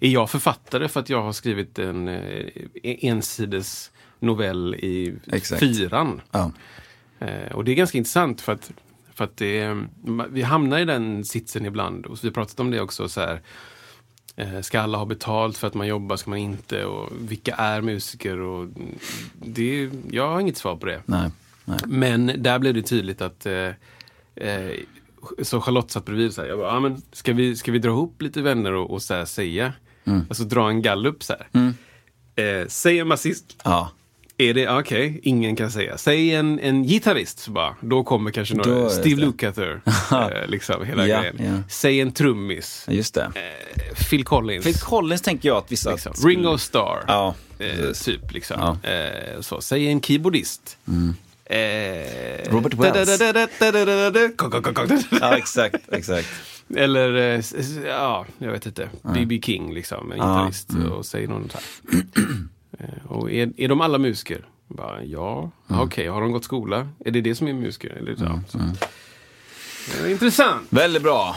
[0.00, 2.46] Är jag författare för att jag har skrivit en eh,
[2.82, 5.60] ensides novell i Exakt.
[5.60, 6.20] fyran?
[6.30, 6.52] Ja.
[7.18, 8.72] Eh, och det är ganska intressant för att,
[9.14, 9.64] för att det,
[10.04, 12.06] ma- vi hamnar i den sitsen ibland.
[12.06, 13.08] Och vi har pratat om det också.
[13.08, 13.40] Så här,
[14.62, 16.16] ska alla ha betalt för att man jobbar?
[16.16, 16.84] Ska man inte?
[16.84, 18.40] Och vilka är musiker?
[18.40, 18.68] Och
[19.34, 21.02] det, jag har inget svar på det.
[21.06, 21.30] Nej.
[21.64, 21.78] Nej.
[21.86, 23.68] Men där blev det tydligt att eh,
[24.34, 24.70] eh,
[25.42, 27.88] så Charlotte satt bredvid och sa, jag bara, ah, men ska, vi, ska vi dra
[27.88, 29.72] ihop lite vänner och, och så här, säga?
[30.28, 31.72] Alltså dra en gallup så här.
[32.44, 33.56] Eh, säg en basist.
[33.64, 33.90] Ja.
[34.40, 35.98] Är det, okej, ingen kan säga.
[35.98, 39.20] Säg en, en gitarrist, bara, då kommer kanske några, Steve.
[39.20, 39.80] Lukather,
[40.12, 41.36] eh, liksom hela Ja, grejen.
[41.38, 41.62] ja.
[41.68, 43.22] Säg en trummis, Just det.
[43.34, 45.90] eh, Phil Collins, Phil Collins tänker jag att vissa...
[45.92, 46.12] liksom.
[46.24, 48.32] Ringo Starr, Ja, eh, typ.
[48.32, 48.78] Liksom.
[48.84, 49.04] Mm.
[49.34, 49.60] Eh, så.
[49.60, 50.78] Säg en keyboardist.
[51.44, 51.56] Eh,
[52.52, 53.20] Robert Wells.
[55.20, 55.76] Ja, exakt.
[55.92, 56.28] exakt.
[56.76, 57.42] Eller,
[57.86, 58.88] ja, jag vet inte.
[59.14, 59.40] B.B.
[59.44, 60.70] King, liksom, en gitarrist.
[60.70, 60.92] mm.
[60.92, 62.04] Och säger någon så här.
[62.78, 64.44] Eh, och är, är de alla musiker?
[64.68, 65.82] Bara, ja, Mm.
[65.82, 66.88] okej, har de gått skola?
[67.04, 67.90] Är det det som är musiker?
[67.90, 68.58] Eller, ja, så.
[70.02, 70.66] Det är intressant.
[70.70, 71.36] Väldigt bra.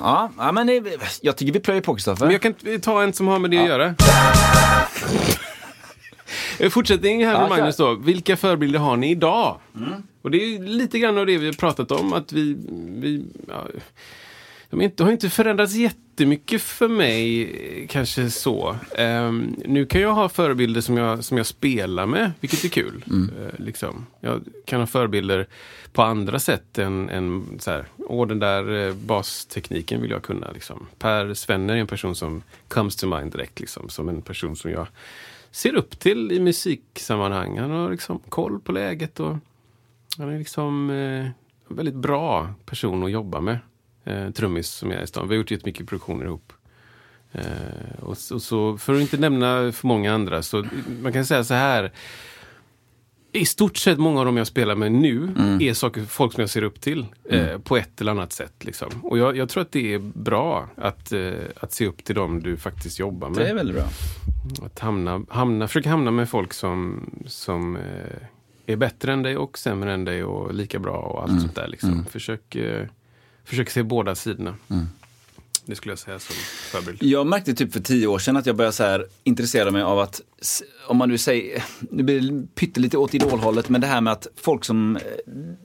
[0.00, 0.82] Ja, ja men det,
[1.22, 2.24] jag tycker vi plöjer på, Kristoffer.
[2.26, 3.94] Men jag kan ta en som har med det att göra.
[6.58, 7.94] Eh, Fortsättning här med Ja, Magnus då.
[7.94, 9.58] Vilka förebilder har ni idag?
[10.22, 12.12] Och det är ju lite grann av det vi har pratat om.
[12.12, 12.56] Att vi,
[12.88, 13.66] vi ja,
[14.70, 18.76] de inte, har inte förändrats jättemycket för mig, kanske så.
[18.96, 23.04] Ehm, nu kan jag ha förebilder som jag, som jag spelar med, vilket är kul.
[23.10, 24.06] Eh, liksom.
[24.20, 25.46] Jag kan ha förebilder
[25.92, 30.50] på andra sätt än, än så här, åh den där eh, bastekniken vill jag kunna.
[30.50, 30.86] Liksom.
[30.98, 34.70] Per Svenner är en person som comes to mind direkt, liksom, som en person som
[34.70, 34.86] jag
[35.50, 37.58] ser upp till i musiksammanhang.
[37.58, 39.36] Han har liksom koll på läget och
[40.18, 41.26] han är liksom eh,
[41.68, 43.58] en väldigt bra person att jobba med.
[44.06, 45.28] Eh, trummis som jag är i stan.
[45.28, 46.52] Vi har gjort jättemycket produktioner ihop.
[47.32, 47.42] Eh,
[48.02, 50.64] och, så, och så, för att inte nämna för många andra, så
[51.02, 51.92] man kan säga så här.
[53.32, 55.28] I stort sett många av dem jag spelar med nu
[55.60, 58.64] är saker, folk som jag ser upp till eh, på ett eller annat sätt.
[58.64, 58.88] Liksom.
[59.02, 62.42] Och jag, jag tror att det är bra att, eh, att se upp till dem
[62.42, 63.38] du faktiskt jobbar med.
[63.38, 63.86] Det är väldigt bra.
[64.66, 67.82] Att hamna, hamna, försöka hamna med folk som, som eh,
[68.66, 71.68] är bättre än dig och sämre än dig och lika bra och allt sånt där.
[71.68, 72.04] Liksom.
[72.04, 72.56] Försök,
[73.46, 74.54] eh, försök se båda sidorna.
[75.66, 76.36] Det skulle jag säga som
[76.70, 77.02] förebild.
[77.02, 79.98] Jag märkte typ för tio år sedan att jag började så här intressera mig av
[79.98, 80.20] att,
[80.86, 84.26] om man nu säger, nu blir det pyttelite åt idolhållet, men det här med att
[84.36, 85.02] folk som, eh,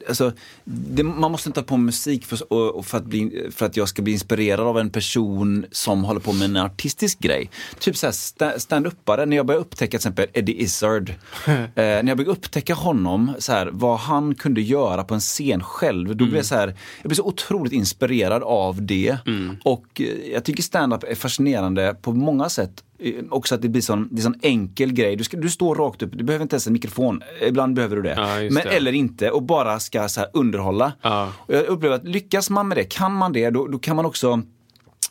[0.08, 0.32] alltså,
[0.64, 3.78] det, man måste inte ha på musik för, och, och för, att bli, för att
[3.78, 7.50] jag ska bli inspirerad av en person som håller på med en artistisk grej.
[7.80, 11.10] Typ så här sta- stand-upare, när jag började upptäcka till exempel Eddie Izzard,
[11.46, 15.64] eh, när jag började upptäcka honom, så här, vad han kunde göra på en scen
[15.64, 16.68] själv, då blev jag så här,
[17.02, 19.18] jag blev så otroligt inspirerad av det.
[19.64, 22.84] Och eh, jag tycker stand-up är fascinerande på många sätt
[23.30, 25.16] också att det blir sån, det är sån enkel grej.
[25.16, 27.24] Du, ska, du står rakt upp, du behöver inte ens en mikrofon.
[27.42, 28.14] Ibland behöver du det.
[28.18, 28.62] Ja, Men, det.
[28.62, 30.94] eller inte och bara ska så underhålla.
[31.02, 31.34] Ja.
[31.38, 34.06] Och jag upplever att lyckas man med det, kan man det, då, då kan man
[34.06, 34.42] också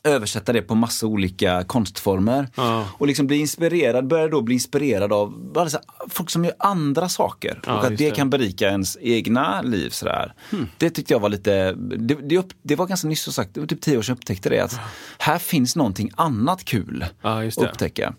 [0.05, 2.49] översätta det på massa olika konstformer.
[2.55, 2.85] Ja.
[2.99, 6.55] Och liksom bli inspirerad, börja då bli inspirerad av bara så här, folk som gör
[6.59, 7.61] andra saker.
[7.67, 8.05] Ja, och att det, det.
[8.05, 8.15] Hmm.
[8.15, 9.91] kan berika ens egna liv.
[9.91, 10.33] Sådär.
[10.79, 13.61] Det tyckte jag var lite, det, det, upp, det var ganska nyss som sagt, det
[13.61, 14.61] var typ tio år sedan jag upptäckte det.
[14.61, 14.81] Att
[15.19, 18.15] här finns någonting annat kul Ja, att upptäcka.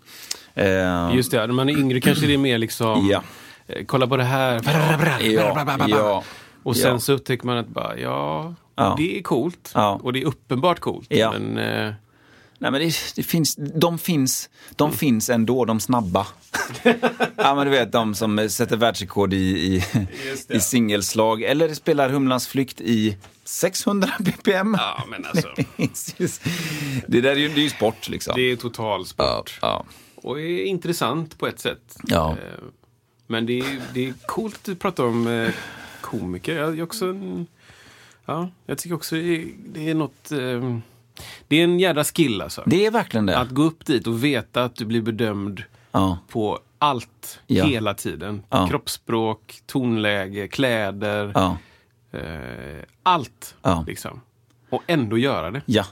[0.54, 3.22] Eh, Just det, när man är yngre kanske det är mer liksom, Ja.
[3.66, 4.60] eh, kolla på det här.
[5.88, 6.24] Ja,
[6.62, 8.94] Och sen så upptäcker man att bara, ja, Ja.
[8.98, 9.70] det är coolt.
[9.74, 10.00] Ja.
[10.02, 11.06] Och det är uppenbart coolt.
[11.10, 11.32] Ja.
[11.32, 11.92] Men eh,
[12.62, 16.26] Nej men det, det finns, de finns, de finns ändå, de snabba.
[17.36, 19.84] ja men du vet de som sätter världsrekord i, i,
[20.48, 24.76] i singelslag eller spelar Humlans flykt i 600 bpm.
[24.78, 25.48] ja, men alltså,
[27.06, 28.34] det där är ju, det är ju sport liksom.
[28.36, 29.58] det är total sport.
[29.62, 29.84] ja.
[30.14, 31.96] Och är intressant på ett sätt.
[32.04, 32.30] Ja.
[32.30, 32.64] Eh,
[33.26, 35.50] Men det är, det är coolt att prata om eh,
[36.00, 36.56] komiker.
[36.56, 37.46] Jag, är också en,
[38.26, 40.32] ja, jag tycker också det är, något...
[40.32, 40.78] Eh,
[41.48, 42.62] det är en jädra skill alltså.
[42.66, 43.38] Det är verkligen det.
[43.38, 46.18] Att gå upp dit och veta att du blir bedömd Ja.
[46.28, 47.64] på allt Ja.
[47.64, 48.42] hela tiden.
[48.50, 48.66] Ja.
[48.68, 51.32] Kroppsspråk, tonläge, kläder.
[51.34, 51.56] Ja.
[52.12, 53.54] Eh, allt.
[53.86, 54.20] Liksom.
[54.70, 55.62] Och ändå göra det.
[55.66, 55.84] Ja.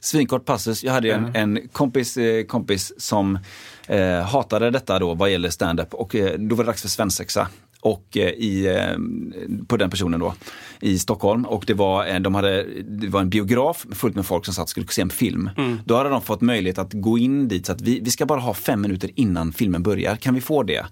[0.00, 0.84] Svinkort passus.
[0.84, 3.38] Jag hade en, en kompis, eh, kompis som
[3.86, 7.48] eh, hatade detta då vad gäller stand-up och eh, då var det dags för svensexa.
[7.86, 8.98] Och eh, i, eh,
[9.66, 10.34] på den personen då
[10.80, 14.44] i Stockholm och det var, en, de hade, det var en biograf fullt med folk
[14.44, 15.50] som satt och skulle se en film.
[15.84, 18.40] Då hade de fått möjlighet att gå in dit så att vi, vi ska bara
[18.40, 20.16] ha fem minuter innan filmen börjar.
[20.16, 20.86] Kan vi få det?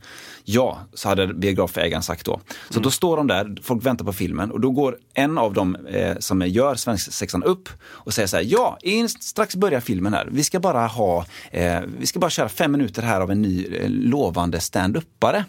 [0.45, 2.41] Ja, så hade biografägaren sagt då.
[2.71, 5.77] Så då står de där, folk väntar på filmen och då går en av dem
[5.77, 10.29] eh, som gör svensksexan upp och säger så här, ja, in, strax börjar filmen här.
[10.31, 13.67] Vi ska bara ha, eh, vi ska bara köra fem minuter här av en ny
[13.67, 15.45] eh, lovande stand-uppare.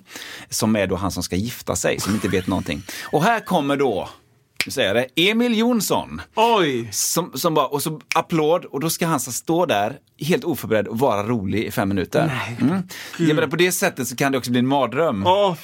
[0.49, 2.83] Som är då han som ska gifta sig, som inte vet någonting.
[3.03, 4.09] Och här kommer då,
[4.65, 6.21] nu säger jag det, Emil Jonsson.
[6.35, 6.89] Oj!
[6.91, 10.87] Som, som bara, och så applåd och då ska han så stå där helt oförberedd
[10.87, 12.31] och vara rolig i fem minuter.
[12.61, 12.77] Mm.
[13.19, 15.25] Jag menar, på det sättet så kan det också bli en mardröm.
[15.27, 15.55] Åh,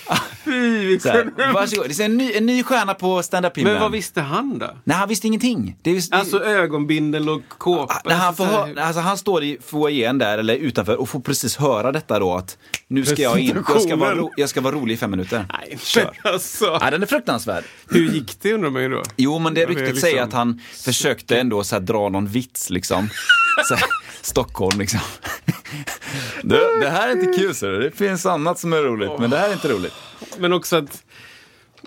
[0.46, 1.32] fy vilken...
[1.54, 3.74] varsågod, det är en ny, en ny stjärna på stand-up-himlen.
[3.74, 4.70] Men vad visste han då?
[4.84, 5.76] Nej, han visste ingenting.
[5.82, 8.02] Det är, Alltså ögonbindel och kåpa.
[8.06, 11.20] när han, får alltså, hö- alltså, han står i foajén där, eller utanför, och får
[11.20, 14.62] precis höra detta då att nu ska jag in, jag ska vara, ro, jag ska
[14.62, 15.46] vara rolig i fem minuter.
[15.60, 16.18] Nej, Kör.
[16.24, 16.78] alltså.
[16.82, 17.64] Nej, den är fruktansvärd.
[17.90, 19.04] Hur gick det undrar man ju då?
[19.18, 22.10] Jo, men det Ja, det är ryktet liksom- säger att han försökte ändå så dra
[22.10, 23.10] någon vits liksom.
[23.70, 23.84] Här,
[24.22, 25.00] Stockholm liksom.
[26.44, 29.38] Det, det här är inte kul, så det finns annat som är roligt, men det
[29.38, 29.94] här är inte roligt.
[30.38, 31.04] Men också att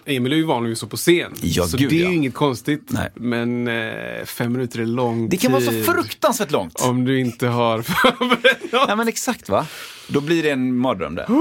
[0.07, 1.33] Emil är ju van vid att stå på scen.
[1.41, 2.09] Ja, så gud, det är ja.
[2.09, 2.83] ju inget konstigt.
[2.87, 3.11] Nej.
[3.15, 6.81] Men eh, fem minuter är lång Det kan vara så fruktansvärt långt.
[6.81, 8.85] Om du inte har förberett något.
[8.89, 9.67] Ja, men exakt va?
[10.09, 11.27] Då blir det en mardröm där.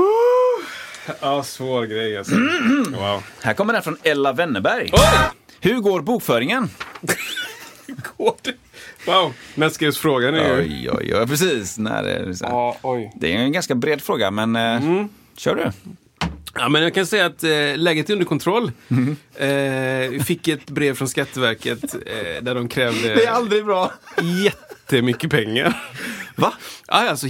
[1.22, 2.36] Ja, svår grej alltså.
[2.92, 3.24] Wow.
[3.42, 4.92] Här kommer den från Ella Wennerberg.
[5.64, 6.70] Hur går bokföringen?
[9.06, 10.64] Wow, nästgreppsfrågan är ju...
[10.64, 11.78] Oj, oj, oj, precis.
[11.78, 12.46] När det, är så.
[12.46, 13.12] Ja, oj.
[13.16, 15.06] det är en ganska bred fråga, men eh,
[15.38, 15.72] kör du.
[16.54, 18.72] Ja, men jag kan säga att eh, läget är under kontroll.
[18.88, 19.18] Mhm.
[19.36, 23.92] Eh, fick ett brev från Skatteverket eh, där de krävde aldrig bra.
[24.44, 25.84] jättemycket pengar.
[26.36, 26.54] Va?
[26.88, 27.28] Ja, alltså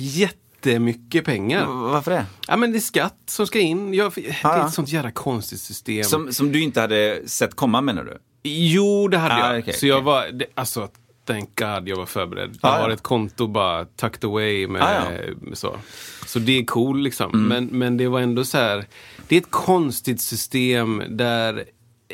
[0.65, 1.65] jättemycket pengar.
[1.65, 2.26] Varför det?
[2.47, 3.93] Ja, men det är skatt som ska in.
[3.93, 4.67] Jag, det är ja.
[4.67, 6.04] ett sånt jävla konstigt system.
[6.04, 8.17] Som, som du inte hade sett komma menar du?
[8.43, 9.60] Jo, det hade Ah, jag.
[9.60, 10.06] okej, så jag okej.
[10.06, 10.89] var, det, alltså,
[11.28, 12.58] thank God jag var förberedd.
[12.62, 12.93] Jag Ah, har ja.
[12.93, 15.12] ett konto bara tucked away med, Ah, ja.
[15.12, 15.38] Mm.
[15.41, 15.78] med så.
[16.26, 17.47] Så det är cool liksom.
[17.47, 18.86] Men, men det var ändå så här,
[19.28, 21.63] det är ett konstigt system där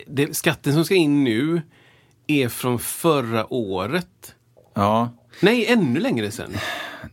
[0.07, 1.61] det, skatten som ska in nu
[2.27, 4.35] är från förra året.
[4.73, 5.09] Ja.
[5.41, 6.51] Nej, ännu längre sen.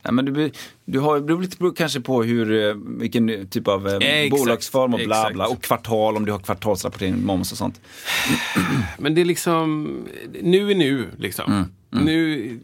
[0.02, 0.50] Nej, men du,
[0.84, 4.94] du har, det beror lite kanske på hur, eh, vilken typ av eh, Exakt, bolagsform
[4.94, 5.46] och bla bla.
[5.46, 7.80] Och kvartal, om du har kvartalsrapportering, moms och sånt.
[8.98, 9.88] Men det är liksom,
[10.42, 11.52] nu är nu liksom.
[11.52, 12.60] Mm, Nu,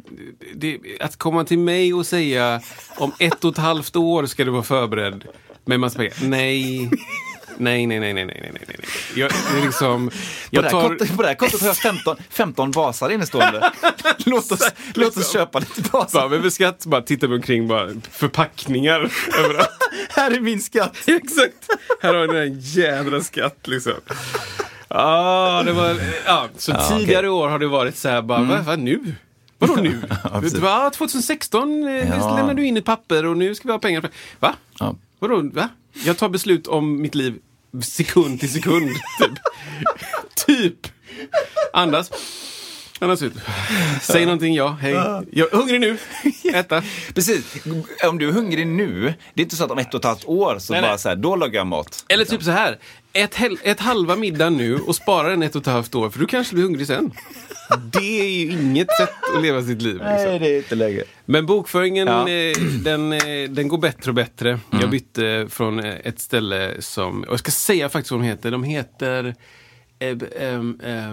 [0.54, 2.60] det, att komma till mig och säga
[2.98, 5.24] om ett och ett halvt år ska du vara förberedd
[5.64, 6.14] med massa pengar.
[6.22, 6.90] Nej.
[7.62, 8.76] Nej, nej, nej, nej, nej, nej, nej.
[9.14, 10.10] Jag, det liksom,
[10.50, 13.70] jag tar, kontot, på det här kontot har jag 15, 15 basar innestående.
[14.18, 16.28] låt, oss, låt oss köpa lite basar.
[16.28, 19.00] bara med skatt, bara tittar mig omkring, bara förpackningar
[19.38, 19.70] överallt.
[20.10, 20.96] Här är min skatt.
[21.06, 21.68] Exakt.
[22.02, 23.92] Här har ni en jädra skatt liksom.
[24.88, 25.96] Ah, det var,
[26.26, 29.14] ja, så Ja, tidigare år har det varit så här, bara, vad, vad nu?
[29.58, 30.00] Vadå nu?
[30.60, 32.36] Va, 2016 eh, Ja.
[32.36, 34.10] lämnade du in ett papper och nu ska vi ha pengar.
[34.40, 34.54] Va?
[34.78, 34.96] Ja.
[35.18, 35.50] Vadå?
[35.54, 35.68] Va?
[36.04, 37.38] Jag tar beslut om mitt liv
[37.80, 38.90] sekund till sekund.
[39.18, 39.38] Typ.
[40.46, 40.86] typ.
[41.72, 42.10] Andas.
[43.02, 43.32] Andas ut.
[44.02, 44.92] Säg någonting, ja, hej.
[45.30, 45.96] Jag är hungrig nu.
[46.54, 46.82] Äta.
[47.14, 47.54] Precis.
[48.08, 50.24] Om du är hungrig nu, det är inte så att om ett och ett halvt
[50.24, 50.98] år så Nej, bara nej.
[50.98, 52.04] så här, då lagar jag mat.
[52.08, 52.78] Eller typ så här.
[53.12, 56.26] Ett, ett halva middag nu och spara den ett och ett halvt år för du
[56.26, 57.12] kanske blir hungrig sen.
[57.92, 59.94] Det är ju inget sätt att leva sitt liv.
[59.94, 60.38] Liksom.
[60.40, 61.04] det är inte läge.
[61.24, 62.28] Men bokföringen, Ja.
[62.28, 62.50] Mm.
[62.52, 64.58] eh, den, eh, den går bättre och bättre.
[64.80, 68.50] Jag bytte från eh, ett ställe som, och jag ska säga faktiskt vad de heter.
[68.50, 69.34] De heter
[69.98, 71.12] eh, ehm, eh,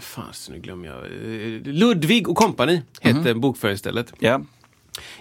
[0.00, 1.04] Fan, så nu glömmer jag.
[1.04, 4.12] Eh, Ludvig och Company hette bokföringsstället.
[4.18, 4.40] Ja.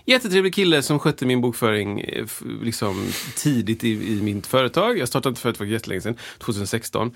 [0.05, 2.25] Jättetrevlig kille som skötte min bokföring eh,
[2.61, 4.97] liksom, tidigt i, i mitt företag.
[4.97, 7.11] Jag startade ett företag för jättelänge sedan, 2016.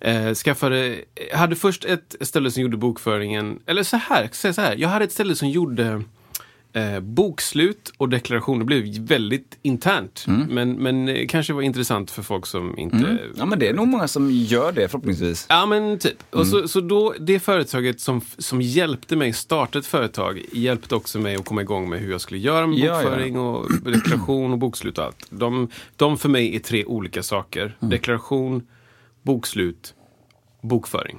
[0.00, 4.76] Eh, skaffade, eh, hade först ett ställe som gjorde bokföringen, eller så här, så här.
[4.76, 6.02] Jag hade ett ställe som gjorde
[6.72, 8.58] eh, bokslut och deklaration.
[8.58, 10.24] Det blev väldigt internt.
[10.48, 13.88] Men, men eh, kanske var intressant för folk som inte ja, men det är nog
[13.88, 15.46] många som gör det förhoppningsvis.
[15.48, 16.16] Ja men typ.
[16.30, 21.18] Och så, så då, det företaget som, som hjälpte mig starta ett företag hjälpte också
[21.18, 22.94] mig att komma igång med hur jag skulle göra med Ja, ja.
[23.02, 25.26] bokföring och deklaration och bokslut och allt.
[25.30, 27.76] De, de för mig är tre olika saker.
[27.80, 28.62] Deklaration,
[29.22, 29.94] bokslut,
[30.62, 31.18] bokföring.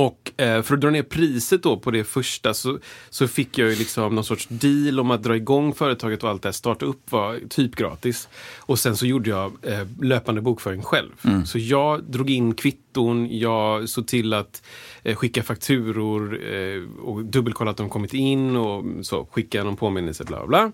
[0.00, 2.78] Och eh, för att dra ner priset då på det första så,
[3.10, 6.42] så fick jag ju liksom någon sorts deal om att dra igång företaget och allt
[6.42, 6.52] det här.
[6.52, 8.28] Starta upp var typ gratis.
[8.58, 11.10] Och sen så gjorde jag eh, löpande bokföring själv.
[11.44, 14.62] Så jag drog in kvitton, jag såg till att
[15.02, 20.24] eh, skicka fakturor eh, och dubbelkolla att de kommit in och så skicka någon påminnelse
[20.24, 20.72] bla bla.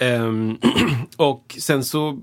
[0.00, 0.58] Ehm,
[1.16, 2.20] och sen så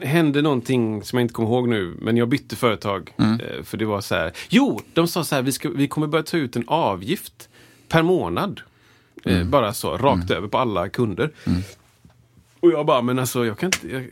[0.00, 3.14] hände någonting som jag inte kommer ihåg nu, men jag bytte företag.
[3.18, 6.06] Eh, för det var så här, jo, de sa så här, vi, ska, vi kommer
[6.06, 7.48] börja ta ut en avgift
[7.88, 8.60] per månad.
[9.24, 11.30] Eh, bara så, rakt över på alla kunder.
[12.60, 14.02] Och jag bara, men alltså jag kan inte, jag,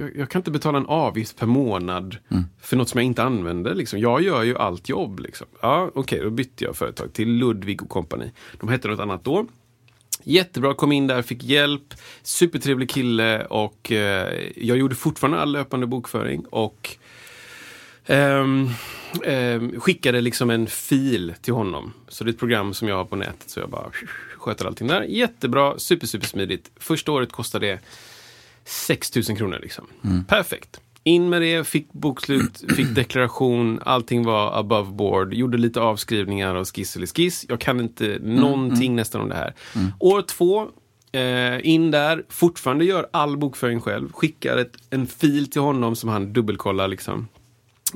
[0.00, 2.16] jag, jag kan inte betala en avgift per månad
[2.60, 3.74] för något som jag inte använder.
[3.74, 3.98] Liksom.
[3.98, 5.20] Jag gör ju allt jobb.
[5.20, 5.46] Liksom.
[5.60, 8.30] Ja, Okej, då bytte jag företag till Ludvig och Company.
[8.60, 9.46] De hette något annat då.
[10.22, 11.94] Jättebra, kom in där, fick hjälp.
[12.22, 16.44] Supertrevlig kille och eh, jag gjorde fortfarande all löpande bokföring.
[16.46, 16.96] Och
[18.06, 18.70] ehm,
[19.24, 21.92] ehm, skickade liksom en fil till honom.
[22.08, 23.50] Så det är ett program som jag har på nätet.
[23.50, 23.90] Så jag bara
[24.38, 25.02] sköter allting där.
[25.02, 26.70] Jättebra, super, super smidigt.
[26.76, 27.78] Första året kostade det
[28.64, 29.58] 6 000 kronor.
[29.62, 29.86] Liksom.
[30.28, 30.80] Perfekt.
[31.04, 35.34] In med det, fick bokslut, fick deklaration, allting var above board.
[35.34, 37.46] Gjorde lite avskrivningar och skiss eller skiss.
[37.48, 39.54] Jag kan inte någonting nästan om det här.
[39.98, 40.68] År två,
[41.12, 44.12] eh, in där, fortfarande gör all bokföring själv.
[44.12, 47.28] Skickar ett, en fil till honom som han dubbelkollar liksom.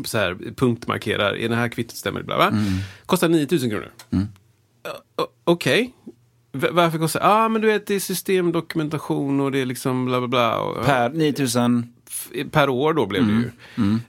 [0.04, 2.22] Så här, punktmarkerar, är det här kvittot stämmer?
[2.22, 2.60] Bla bla.
[3.06, 3.90] Kostar 9000 kronor.
[5.22, 5.94] O- Okej.
[6.52, 7.26] V- Varför kostar det?
[7.26, 10.74] Ah, men du vet, det är systemdokumentation och det är liksom bla bla bla.
[10.84, 12.01] Per 9000 f-
[12.50, 13.50] per år då blev det ju.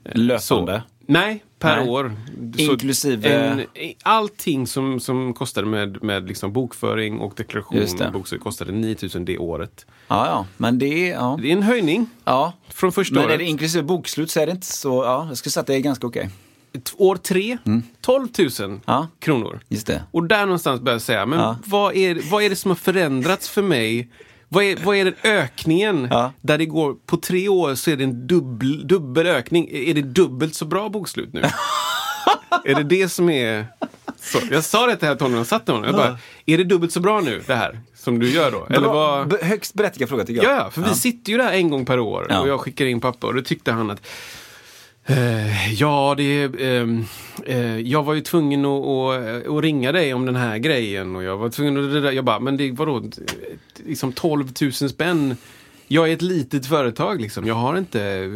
[0.04, 0.40] Eh, löpande.
[0.40, 1.88] Så, nej, per Nej.
[1.88, 2.16] år.
[2.56, 3.62] Inklusive- En,
[4.02, 9.38] allting som, som kostade med, med liksom bokföring och deklaration och bokslut kostade 9000 det
[9.38, 9.86] året.
[10.08, 10.46] Ja, ja.
[10.56, 11.14] Men det är...
[11.14, 11.38] Ja.
[11.42, 12.52] Det är en höjning ja.
[12.68, 13.34] från första Men året.
[13.34, 15.04] är det inklusive bokslut så är det inte så...
[15.04, 16.30] Ja, jag skulle säga att det är ganska okej.
[16.72, 17.58] T- År tre,
[18.00, 18.28] 12
[18.60, 19.06] 000 Ja.
[19.18, 19.60] kronor.
[19.68, 20.02] Just det.
[20.10, 21.56] Och där någonstans börjar jag säga, men Ja.
[21.64, 24.08] vad, är, vad är det som har förändrats för mig?
[24.54, 26.08] Vad är, vad är den ökningen?
[26.10, 26.32] Ja.
[26.40, 29.68] Där det går, på tre år så är det en dubbel, dubbel ökning.
[29.72, 31.40] Är det dubbelt så bra bokslut nu?
[32.64, 33.66] är det det som är...
[34.20, 35.90] Så, jag sa det till här Tony och satt med honom.
[35.90, 37.80] Jag bara, är det dubbelt så bra nu det här?
[37.94, 38.66] Som du gör då?
[38.70, 39.32] Eller vad...
[39.42, 40.58] högst berättigad fråga tycker Ja, jag.
[40.58, 42.40] ja, för vi sitter ju där en gång per år Ja.
[42.40, 44.06] och jag skickar in pappa och då tyckte han att
[45.78, 47.04] Ja, det är, ehm,
[47.46, 51.22] eh, jag var ju tvungen att, att, att ringa dig om den här grejen och
[51.22, 52.14] jag var tvungen att...
[52.14, 53.02] Jag bara, men det vadå?
[53.86, 55.36] Liksom 12 000 spänn
[55.88, 57.46] Jag är ett litet företag liksom.
[57.46, 58.28] Jag har inte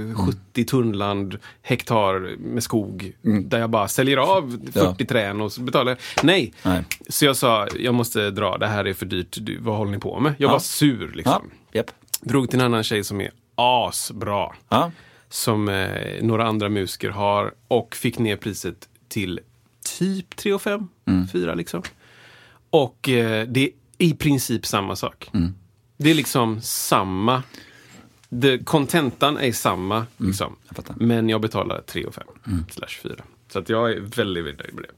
[0.52, 5.06] 70 tunnland hektar med skog där jag bara säljer av 40 Ja.
[5.08, 5.96] trän och så betalar.
[6.22, 6.52] Nej.
[6.62, 6.82] Nej.
[7.08, 9.36] Så jag sa, jag måste dra, det här är för dyrt.
[9.40, 10.34] Du, vad håller ni på med?
[10.38, 11.50] Jag var sur Ja, liksom.
[11.72, 11.90] japp.
[12.20, 14.48] Drog till en annan tjej som är asbra.
[14.68, 14.90] Ja.
[15.28, 19.40] Som eh, några andra musiker har och fick ner priset till
[19.98, 20.88] typ 3 och 5,
[21.32, 21.82] 4 liksom.
[22.70, 25.30] Och eh, det är i princip samma sak.
[25.96, 27.42] Det är liksom samma.
[28.64, 30.56] Kontentan är samma, liksom.
[30.70, 30.94] fattar.
[30.98, 32.24] men jag betalar 3 och 5
[32.70, 33.14] slash 4.
[33.52, 34.90] Så att jag är väldigt, väldigt nöjd med det.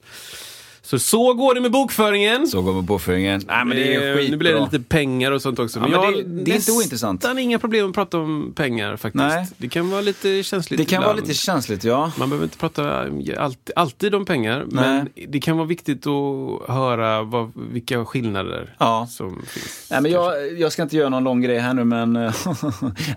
[0.91, 2.47] Så så går det med bokföringen.
[2.47, 3.43] Så går vi på bokföringen.
[3.49, 4.31] Nej, men det är Eh, skitbra.
[4.31, 5.79] Nu blir det lite pengar och sånt också.
[5.79, 7.23] Ja, Men, men jag det- har det är inte ointressant.
[7.23, 9.15] nästan inga problem att prata om pengar faktiskt.
[9.15, 9.47] Nej.
[9.57, 11.29] Det kan vara lite känsligt Det kan vara ibland.
[11.29, 12.13] lite känsligt, ja.
[12.19, 13.01] Man behöver inte prata
[13.39, 19.07] alltid, alltid om pengar, men det kan vara viktigt att höra vad, vilka skillnader Ja.
[19.11, 19.87] som finns.
[19.91, 22.13] Nej, men jag, jag ska inte göra någon lång grej här nu, men...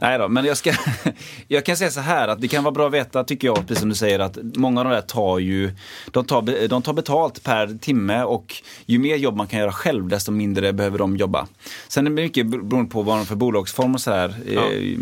[0.02, 0.72] nej då, men jag ska...
[1.48, 3.80] jag kan säga så här att det kan vara bra att veta, tycker jag, precis
[3.80, 5.72] som du säger, att många av de där tar ju...
[6.12, 8.56] De tar, de tar betalt per timme och
[8.86, 11.48] ju mer jobb man kan göra själv, desto mindre behöver de jobba.
[11.88, 14.36] Sen är det mycket beroende på vad de för bolagsform och så här.
[14.48, 14.72] Ja.
[14.72, 14.94] Eh,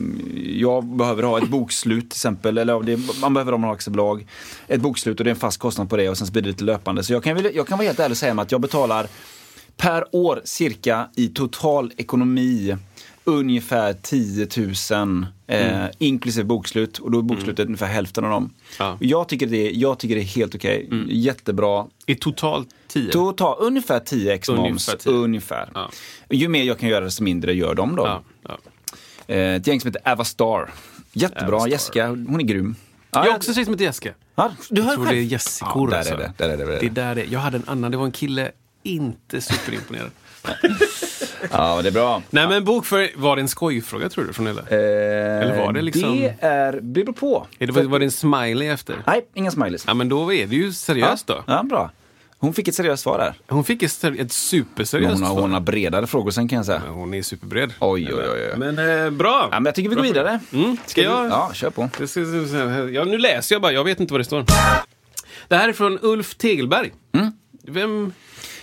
[0.61, 4.25] Jag behöver ha ett bokslut till exempel, eller man behöver man har aktiebolag.
[4.67, 6.49] Ett bokslut och det är en fast kostnad på det och sen så blir det
[6.49, 7.03] lite löpande.
[7.03, 9.07] Så jag kan, jag kan vara helt ärlig och säga att jag betalar
[9.77, 12.77] per år cirka i total ekonomi
[13.23, 14.47] ungefär 10
[14.91, 18.53] 000 eh, inklusive bokslut och då är bokslutet ungefär hälften av dem.
[18.79, 18.97] Ja.
[18.99, 21.87] Jag, tycker det är, jag tycker det är helt okej, jättebra.
[22.05, 23.11] I totalt 10.
[23.11, 25.11] Total, ungefär 10 x moms, Ungefär 10.
[25.13, 25.69] ungefär.
[25.73, 25.91] Ja.
[26.29, 28.05] Ju mer jag kan göra desto mindre gör de då.
[28.05, 28.57] ja, ja.
[29.27, 30.69] Eh, ett gäng som heter Avastar.
[31.13, 31.67] Jättebra, Avastar.
[31.69, 32.75] Jessica, hon är grym.
[33.11, 34.13] Jag har också tjej som heter Jessica.
[34.35, 35.17] Ja, du hör Jag tror själv.
[35.17, 35.89] det är Jessicor.
[35.89, 36.13] Ja, där alltså.
[36.13, 36.33] är det.
[36.37, 36.79] Där är det, där är det.
[36.79, 37.25] det är där det.
[37.25, 38.51] Jag hade en annan, det var en kille,
[38.83, 40.09] inte superimponerad.
[41.51, 42.21] Ja, det är bra.
[42.29, 44.61] Nej men bokföring, var det en skojfråga tror du från Nella?
[44.61, 47.47] Eller var det liksom- Det är, det beror på.
[47.59, 48.95] Är det, var det en smiley efter?
[49.07, 49.83] Nej, inga smileys.
[49.87, 51.43] Ja men då är det ju seriöst då.
[51.47, 51.91] Ja, bra.
[52.37, 53.33] Hon fick ett seriöst svar där.
[53.55, 55.41] Hon fick ett, ser- ett superseriöst Hon har, svar.
[55.41, 56.81] hon har bredare frågor sen kan jag säga.
[56.85, 57.73] Men Hon är superbred.
[57.79, 58.57] Oj, oj, oj, oj.
[58.57, 59.47] Men eh, bra.
[59.51, 60.39] Ja, men jag tycker vi går vidare.
[60.53, 60.77] Mm.
[60.85, 61.29] Ska jag?
[61.29, 61.89] Ja, kör på.
[61.93, 64.45] Ska- ska- ska- Ja, nu läser jag bara, jag vet inte vad det står.
[65.47, 66.91] Det här är från Ulf Tegelberg.
[67.67, 68.13] Vem?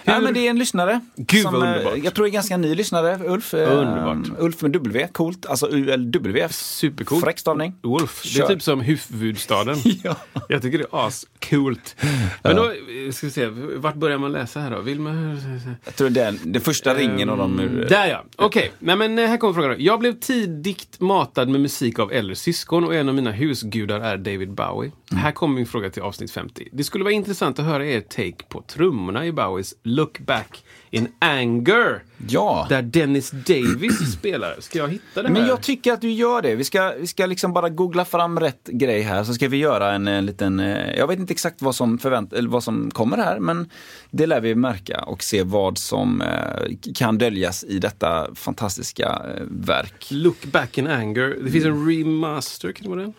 [0.05, 1.01] Ja, men det är en lyssnare.
[1.16, 1.99] Gud, som, vad eh, underbart.
[2.05, 3.55] Jag tror det är ganska ny lyssnare, Ulf.
[3.55, 4.38] Eh, Underbart.
[4.40, 5.46] Ulf med W, coolt.
[5.46, 6.49] Alltså ULW.
[6.51, 7.24] Supercoolt.
[7.24, 7.74] Fräck stavning.
[7.82, 8.22] Wolf.
[8.22, 8.46] Det är Kör.
[8.55, 9.76] typ som huvudstaden.
[10.05, 10.16] Ja.
[10.49, 11.96] Jag tycker det är ascoolt.
[12.42, 13.46] Men då, eh, ska vi se,
[13.76, 14.80] vart börjar man läsa här då?
[14.80, 15.40] Vill man...
[15.84, 17.61] Jag tror det är den första ringen av dem.
[17.61, 18.24] ur- Ehm, Där ja!
[18.36, 19.70] Okej, Nej, men här kommer frågan.
[19.70, 19.76] då.
[19.78, 24.16] Jag blev tidigt matad med musik av äldre syskon och en av mina husgudar är
[24.16, 24.92] David Bowie.
[25.11, 25.22] Mm.
[25.22, 26.68] Här kommer min fråga till avsnitt 50.
[26.72, 31.09] Det skulle vara intressant att höra er take på trummorna i Bowies Look Back in
[31.18, 32.03] Anger.
[32.28, 32.66] Ja.
[32.68, 34.57] Där Dennis Davis spelar.
[34.59, 35.34] Ska jag hitta det här?
[35.34, 36.55] Men jag tycker att du gör det.
[36.55, 39.93] Vi ska, vi ska liksom bara googla fram rätt grej här så ska vi göra
[39.93, 43.39] en, eh, liten, eh, jag vet inte exakt vad som, förvänt, vad som kommer här
[43.41, 43.70] men
[44.11, 49.43] det lär vi märka och se vad som eh, kan döljas i detta fantastiska eh,
[49.51, 50.07] verk.
[50.11, 51.39] Look Back in Anger.
[51.45, 53.12] Det finns en remaster, kan det vara den?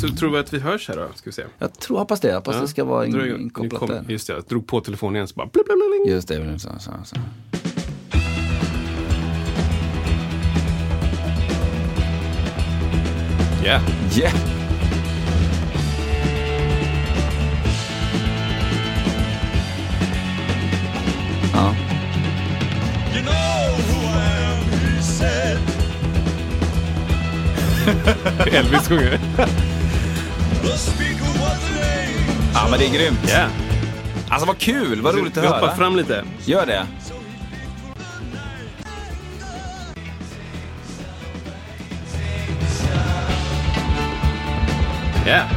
[0.00, 1.08] Så tror vi att vi hörs här då?
[1.14, 1.44] Ska vi se.
[1.58, 4.04] Jag tror, hoppas det, hoppas det ska vara in, inkopplat kom- där.
[4.08, 5.48] Just det, jag drog på telefonen igen så bara...
[6.08, 6.58] Just det.
[6.58, 7.16] Så, så, så.
[13.64, 13.80] Yeah.
[14.16, 14.32] Yeah.
[21.52, 21.74] Ja.
[23.14, 25.58] You know who I am, he said.
[28.54, 29.18] Elvis sjunger.
[32.54, 33.28] Ja, men det är grymt.
[33.28, 33.63] Yeah.
[34.34, 35.76] Alltså vad kul, vad roligt att Vi hoppar höra.
[35.76, 36.24] fram lite.
[36.44, 36.86] Gör det.
[45.26, 45.48] Yeah.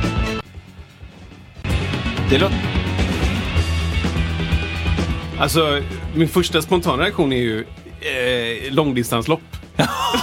[2.30, 2.58] Det låter...
[5.40, 5.82] Alltså,
[6.16, 7.60] min första spontana reaktion är ju
[8.02, 9.42] eh, långdistanslopp.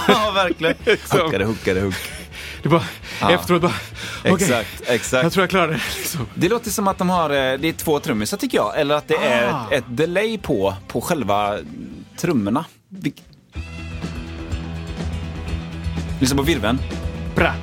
[0.07, 0.75] ja, verkligen.
[1.11, 1.95] Huckade, huckade, huck.
[2.63, 2.83] Det bara,
[3.21, 3.31] Ja.
[3.31, 3.73] Efteråt bara,
[4.33, 5.23] Exakt, exakt.
[5.23, 5.81] jag tror jag klarar det.
[5.97, 6.27] Liksom.
[6.35, 8.79] Det låter som att de har, eh, det är två trummisar tycker jag.
[8.79, 9.67] Eller att det är Ah.
[9.71, 11.57] ett, ett delay på, på själva
[12.17, 12.65] trummorna.
[16.19, 16.79] Lyssna på virveln.
[17.35, 17.53] Bra.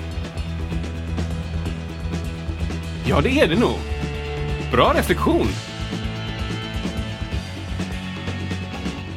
[3.07, 3.77] Ja, det är det nog.
[4.73, 5.49] Bra reflektion.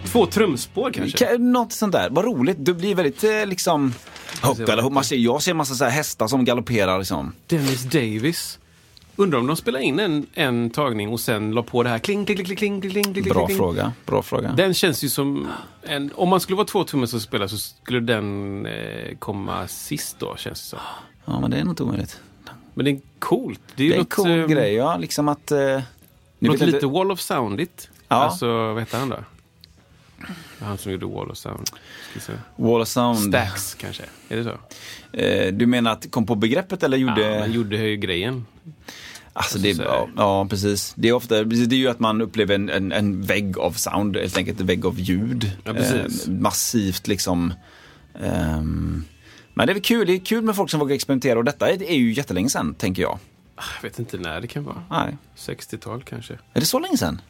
[0.05, 1.25] Två trumspår kanske.
[1.25, 2.09] Ka- Något sånt där.
[2.09, 2.57] Vad roligt.
[2.59, 3.93] Det blir väldigt eh, liksom...
[4.45, 4.91] Hopp.
[4.93, 7.33] man ser, jag ser massa så här hästar som galopperar liksom.
[7.47, 8.59] Dennis Davis.
[9.17, 12.25] Undrar om de spelade in en, en tagning och sen la på det här kling,
[12.25, 13.57] kling, kling, kling, kling, kling, kling, Bra kling.
[13.57, 13.93] fråga.
[14.05, 14.51] Bra fråga.
[14.51, 15.47] Den känns ju som
[15.83, 20.15] en, om man skulle vara två tummar som spelar så skulle den eh, komma sist
[20.19, 20.79] då, känns det som.
[21.25, 22.19] Ja, men det är nog inte omöjligt.
[22.73, 23.59] Men det är coolt.
[23.75, 24.97] Det är, Det är en något, cool eh, grej, ja.
[24.97, 25.51] Liksom att...
[25.51, 25.81] Eh,
[26.39, 27.89] Något lite inte- Wall of Soundigt.
[28.07, 28.15] Ja.
[28.15, 29.17] Alltså, vad heter han då?
[30.59, 31.69] Han som gjorde Wall of Sound.
[32.55, 33.19] Wall of Sound.
[33.29, 34.03] Stax kanske?
[34.29, 34.57] Är det så?
[35.17, 37.21] Eh, du menar att kom på begreppet eller gjorde...
[37.21, 38.45] Ja, han gjorde ju grejen.
[39.33, 40.93] Alltså det, så här- ja, ja, precis.
[40.97, 44.17] Det är ofta, det är ju att man upplever en, en, en vägg av sound,
[44.17, 45.51] helt enkelt en vägg av ljud.
[45.63, 46.27] Ja, precis.
[46.27, 47.53] Eh, massivt liksom.
[48.23, 49.03] ehm,
[49.53, 51.69] men det är väl kul, det är kul med folk som vågar experimentera och detta
[51.69, 53.19] är, är ju jättelänge sedan, tänker jag.
[53.55, 54.83] Ah, Jag vet inte när det kan vara.
[54.89, 55.17] Nej.
[55.37, 56.33] 60-tal kanske.
[56.33, 57.21] Är det så länge sedan?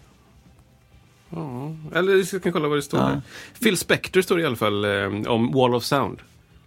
[1.36, 3.00] Ja, eller vi kan kolla vad det står.
[3.00, 3.22] Ja.
[3.64, 6.20] Phil Spector står det i alla fall eh, om Wall of Sound.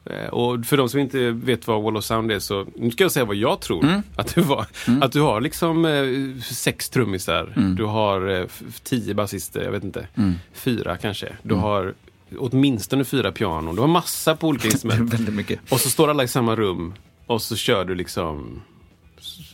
[0.05, 3.05] Eh, och för de som inte vet vad Wall of Sound är så, nu ska
[3.05, 4.03] jag säga vad jag tror Mm.
[4.17, 4.67] att det var.
[5.01, 7.75] Att du har liksom eh, sex trummisar, Mm.
[7.77, 8.47] du har eh,
[8.83, 10.09] tio basister, jag vet inte,
[10.53, 11.27] fyra kanske.
[11.43, 11.63] Du Mm.
[11.63, 11.95] har
[12.39, 15.15] åtminstone fyra pianon, du har massa på olika instrument.
[15.15, 15.61] väldigt mycket.
[15.73, 16.95] och så står alla i samma rum
[17.27, 18.61] och så kör du liksom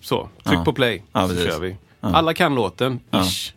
[0.00, 0.64] så, tryck Ja.
[0.64, 1.52] på play, Ja, så precis.
[1.52, 1.76] kör vi.
[2.00, 3.52] Alla kan låten, ish.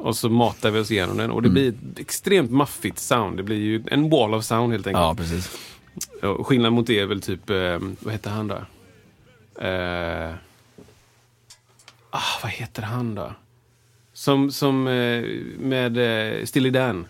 [0.00, 3.36] Och så matar vi oss igenom den och det blir ett extremt maffigt sound.
[3.36, 5.00] Det blir ju en wall of sound helt enkelt.
[5.02, 5.58] Ja, precis.
[6.22, 8.54] Och skillnad mot det är väl typ, eh, vad heter han då?
[9.64, 10.34] Eh,
[12.10, 13.32] ah, vad heter han då?
[14.12, 15.24] Som, som eh,
[15.58, 15.98] med
[16.38, 17.06] eh, Stilly Dan.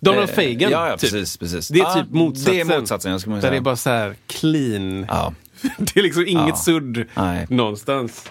[0.00, 0.70] Donald Eh, Fagan.
[0.70, 1.00] Ja, ja typ.
[1.10, 1.68] precis, precis.
[1.68, 2.54] Det är typ motsatsen.
[2.54, 3.60] Det är motsatsen, jag skulle man Där det säga.
[3.60, 5.06] är bara så här clean.
[5.08, 5.32] Ja.
[5.78, 6.56] Det är liksom inget Ja.
[6.56, 7.46] sudd Nej.
[7.50, 8.30] någonstans.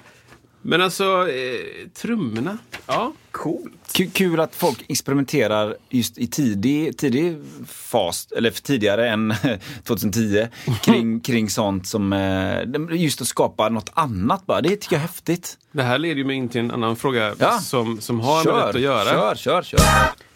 [0.67, 2.57] Men alltså, eh, trummorna.
[2.87, 3.73] Ja, coolt.
[3.91, 7.37] Kul, kul att folk experimenterar just i tidig, tidig
[7.67, 9.33] fas, eller för tidigare än
[9.83, 10.47] 2010,
[10.81, 14.61] kring, kring sånt som, eh, just att skapa något annat bara.
[14.61, 15.57] Det tycker jag är häftigt.
[15.71, 17.59] Det här leder ju mig in till en annan fråga Ja.
[17.59, 19.09] som, som har med Kör, detta att göra.
[19.11, 19.79] kör, kör, kör.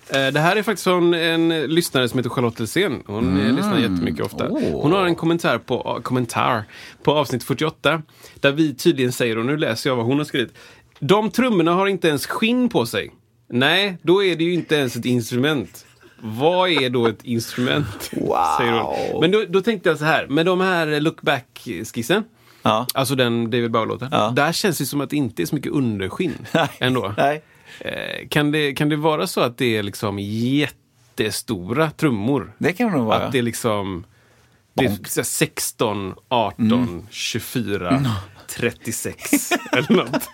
[0.10, 3.04] Eh, Det här är faktiskt från en lyssnare som heter Charlotte Hellsten.
[3.06, 4.48] Hon eh, lyssnar jättemycket ofta.
[4.48, 4.74] Mm.
[4.74, 6.64] Hon har en kommentar på, kommentar
[7.04, 8.02] på avsnitt 48.
[8.40, 10.54] Där vi tydligen säger, och nu läser jag vad hon har skrivit.
[11.00, 13.12] De trummorna har inte ens skinn på sig.
[13.50, 15.86] Nej, då är det ju inte ens ett instrument.
[16.22, 18.12] Vad är då ett instrument?
[19.12, 19.22] Hon.
[19.22, 22.24] Men då, då tänkte jag så här, med de här look back-skissen.
[22.62, 22.88] Ja.
[22.94, 24.10] Alltså den David Bowie-låten.
[24.12, 24.34] Ja.
[24.36, 26.34] Där känns det som att det inte är så mycket underskinn
[26.80, 27.14] ändå.
[27.18, 27.42] Nej.
[27.80, 32.54] Eh, Kan det, kan det vara så att det är liksom jättestora trummor?
[32.58, 33.18] Det kan det nog vara.
[33.18, 34.04] Att det är liksom
[34.80, 38.06] det är så här 16, 18, 24,
[38.48, 40.30] 36 eller något.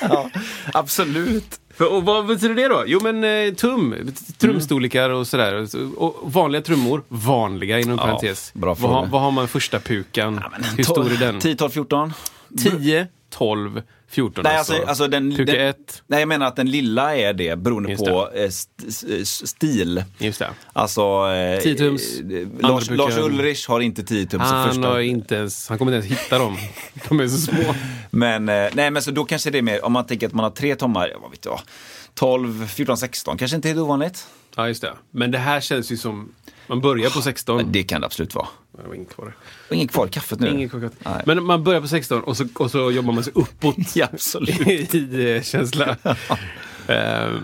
[0.00, 0.30] ja,
[0.72, 1.60] absolut.
[1.78, 2.84] Och vad betyder det då?
[2.86, 3.94] Jo men eh, tum,
[4.38, 5.66] trumstorlekar och sådär.
[5.96, 8.50] Och vanliga trummor, vanliga inom Ja, parentes.
[8.54, 9.08] bra vad, fråga.
[9.10, 10.40] vad har man första pukan?
[10.42, 11.40] Ja, Hur stor är den?
[11.40, 12.12] 10, 12, 14?
[12.62, 16.02] 10, 12, 14 Nej, alltså, alltså den, Puka den, 1.
[16.06, 20.04] nej, jag menar att den lilla är det beroende Just på eh, st, stil.
[20.18, 20.50] Just det.
[20.72, 21.00] Alltså,
[21.32, 22.90] eh, 10 tums, eh, Lars.
[22.90, 24.88] Lars Ulrich har inte 10 tums Han, första.
[24.88, 26.56] har inte ens, han kommer inte ens hitta dem.
[27.08, 27.74] De är så små.
[28.10, 30.44] Men, eh, nej, men så då kanske det är mer, om man tänker att man
[30.44, 31.60] har tre tommar, vad vet jag,
[32.14, 34.26] 12, 14, 16, kanske inte är helt ovanligt.
[34.56, 34.92] Ja, just det.
[35.10, 36.32] Men det här känns ju som...
[36.66, 37.56] Man börjar på 16.
[37.56, 38.46] Men Det kan det absolut vara.
[38.82, 39.32] Det var inget kvar.
[39.68, 40.48] Och inget kvar i kaffet nu.
[40.50, 40.90] Inget kvar.
[41.04, 41.22] Nej.
[41.26, 44.94] Men man börjar på 16 och så, och så jobbar man sig uppåt Ja, absolut.
[44.94, 45.96] i eh, känsla.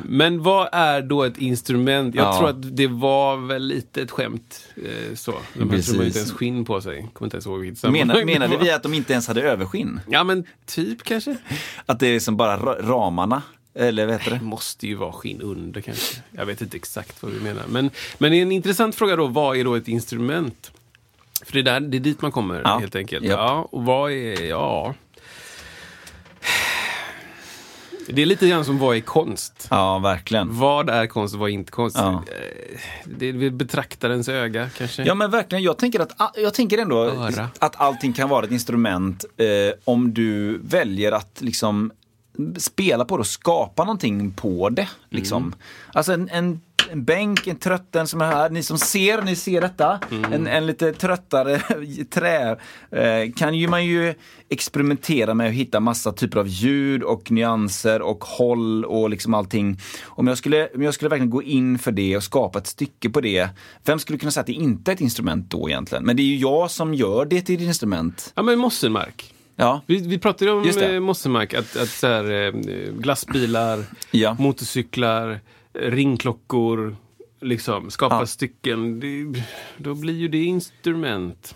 [0.05, 2.15] Men vad är då ett instrument?
[2.15, 2.39] Jag Ja.
[2.39, 4.69] tror att det var väl lite ett skämt.
[4.77, 5.35] eh, Så.
[5.55, 7.09] De man inte ens skinn på sig.
[7.13, 10.01] Kommer inte ens ihåg vilket Menar, menade vi att de inte ens hade överskinn?
[10.09, 11.37] Ja men typ kanske.
[11.87, 13.43] Att det är som bara ra- ramarna?
[13.77, 14.45] Eller vad heter Det det?
[14.45, 16.17] måste ju vara skinn under kanske.
[16.31, 17.63] Jag vet inte exakt vad vi menar.
[17.69, 20.71] Men, men en intressant fråga då, vad är då ett instrument?
[21.45, 22.79] För det är, där, det är dit man kommer Ja.
[22.79, 23.25] helt enkelt.
[23.25, 23.39] Japp.
[23.39, 24.95] Ja, och vad är, ja...
[28.09, 29.67] Det är lite grann som vad är konst?
[29.71, 30.59] Ja, verkligen.
[30.59, 31.97] Vad är konst och vad är inte konst?
[31.99, 32.13] Ja.
[32.13, 35.03] Eh, Det är betraktarens öga kanske?
[35.05, 37.49] Ja men verkligen, jag tänker, att, jag tänker ändå Öra.
[37.59, 39.47] att allting kan vara ett instrument eh,
[39.85, 41.93] om du väljer att liksom
[42.59, 44.89] spela på det och skapa någonting på det.
[45.11, 45.43] Liksom.
[45.43, 45.55] Mm.
[45.93, 46.61] Alltså en, en,
[46.93, 50.33] en bänk, en trötten som är här, ni som ser, ni ser detta, Mm.
[50.33, 51.59] en, en lite tröttare
[52.11, 52.51] trä
[52.91, 54.15] eh, kan ju man ju
[54.49, 59.79] experimentera med att hitta massa typer av ljud och nyanser och håll och liksom allting.
[60.05, 63.11] Om jag skulle, om jag skulle verkligen gå in för det och skapa ett stycke
[63.11, 63.49] på det,
[63.85, 66.05] vem skulle kunna säga att det inte är ett instrument då egentligen?
[66.05, 68.33] Men det är ju jag som gör det till ett instrument.
[68.35, 69.31] Ja men Mossenmark.
[69.57, 72.53] Ja, Vi, vi pratade om eh, Mossenmark, att, att så här, eh,
[72.99, 74.37] glassbilar, Ja.
[74.39, 75.41] motorcyklar,
[75.75, 76.97] ringklockor,
[77.41, 78.27] liksom skapa Ja.
[78.27, 79.01] stycken.
[79.01, 79.43] Det,
[79.77, 81.55] då blir ju det instrument.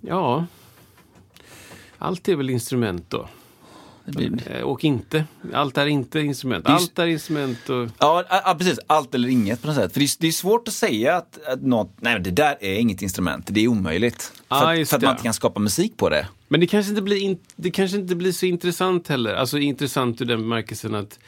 [0.00, 0.46] Ja,
[1.98, 3.28] allt är väl instrument då.
[4.04, 4.42] Blir...
[4.56, 5.24] Eh, Och inte.
[5.54, 6.66] Allt är inte instrument.
[6.66, 7.88] Är- Allt är instrument och...
[7.98, 8.78] Ja, ja, precis.
[8.86, 9.92] Allt eller inget på något sätt.
[9.92, 12.74] För det är, det är svårt att säga att, att något, nej det där är
[12.74, 13.46] inget instrument.
[13.50, 14.32] Det är omöjligt.
[14.48, 16.28] Ja, för, att, för att man inte kan skapa musik på det.
[16.48, 19.34] Men det kanske, inte blir in, det kanske inte blir så intressant heller.
[19.34, 21.18] Alltså intressant ur den bemärkelsen att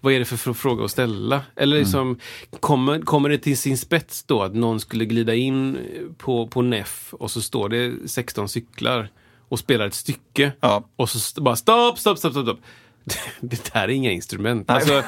[0.00, 1.42] vad är det för fr- fråga att ställa?
[1.56, 1.84] Eller Mm.
[1.84, 2.18] liksom,
[2.60, 5.78] kommer, kommer det till sin spets då att någon skulle glida in
[6.18, 9.08] på, på NEF och så står det 16 cyklar
[9.48, 10.52] och spelar ett stycke.
[10.60, 10.88] Ja.
[10.96, 12.44] Och så bara stopp, stopp, stopp, stopp.
[12.46, 12.60] stopp.
[13.40, 14.68] Det där är inga instrument.
[14.68, 14.74] Nej.
[14.76, 15.02] Alltså,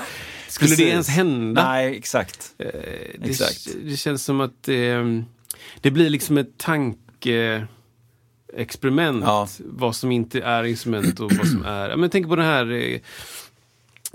[0.49, 1.68] skulle det ens hända?
[1.68, 2.55] Nej, exakt.
[2.59, 2.66] Eh,
[3.18, 3.68] det, Exakt.
[3.84, 5.05] det känns som att eh,
[5.80, 9.24] det blir liksom ett tankeexperiment.
[9.24, 9.49] Ja.
[9.59, 11.97] Vad som inte är instrument och vad som är...
[11.97, 13.01] Men tänk på det här...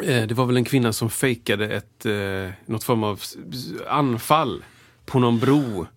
[0.04, 3.22] Eh, det var väl en kvinna som fejkade ett, eh, något form av
[3.90, 4.64] anfall
[5.06, 5.88] på någon bro.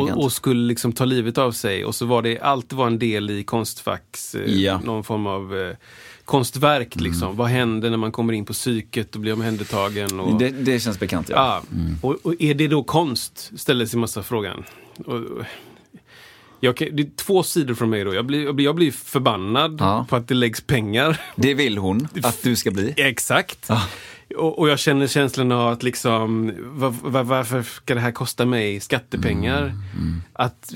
[0.00, 1.84] Och, och skulle liksom ta livet av sig.
[1.84, 4.72] Och så var det, allt var en del i Konstfacks, eh, Ja.
[4.74, 4.86] Mm.
[4.86, 5.76] någon form av eh,
[6.24, 6.96] konstverk.
[6.96, 7.36] Liksom.
[7.36, 10.20] Vad händer när man kommer in på psyket och blir omhändertagen?
[10.20, 11.62] Och, det, det känns bekant, ja.
[11.72, 13.52] Ja, och, och är det då konst?
[13.56, 14.64] Ställer sig massa frågan.
[15.06, 15.20] Och,
[16.66, 18.14] jag det är två sidor från mig då.
[18.14, 20.06] Jag blir, jag blir, jag blir förbannad Ja.
[20.08, 21.20] på att det läggs pengar.
[21.36, 22.94] Det vill hon att du ska bli.
[22.96, 23.70] Exakt.
[24.36, 28.44] Och, och jag känner känslan av att liksom, var, var, varför ska det här kosta
[28.46, 29.62] mig skattepengar?
[29.62, 30.72] Mm, Att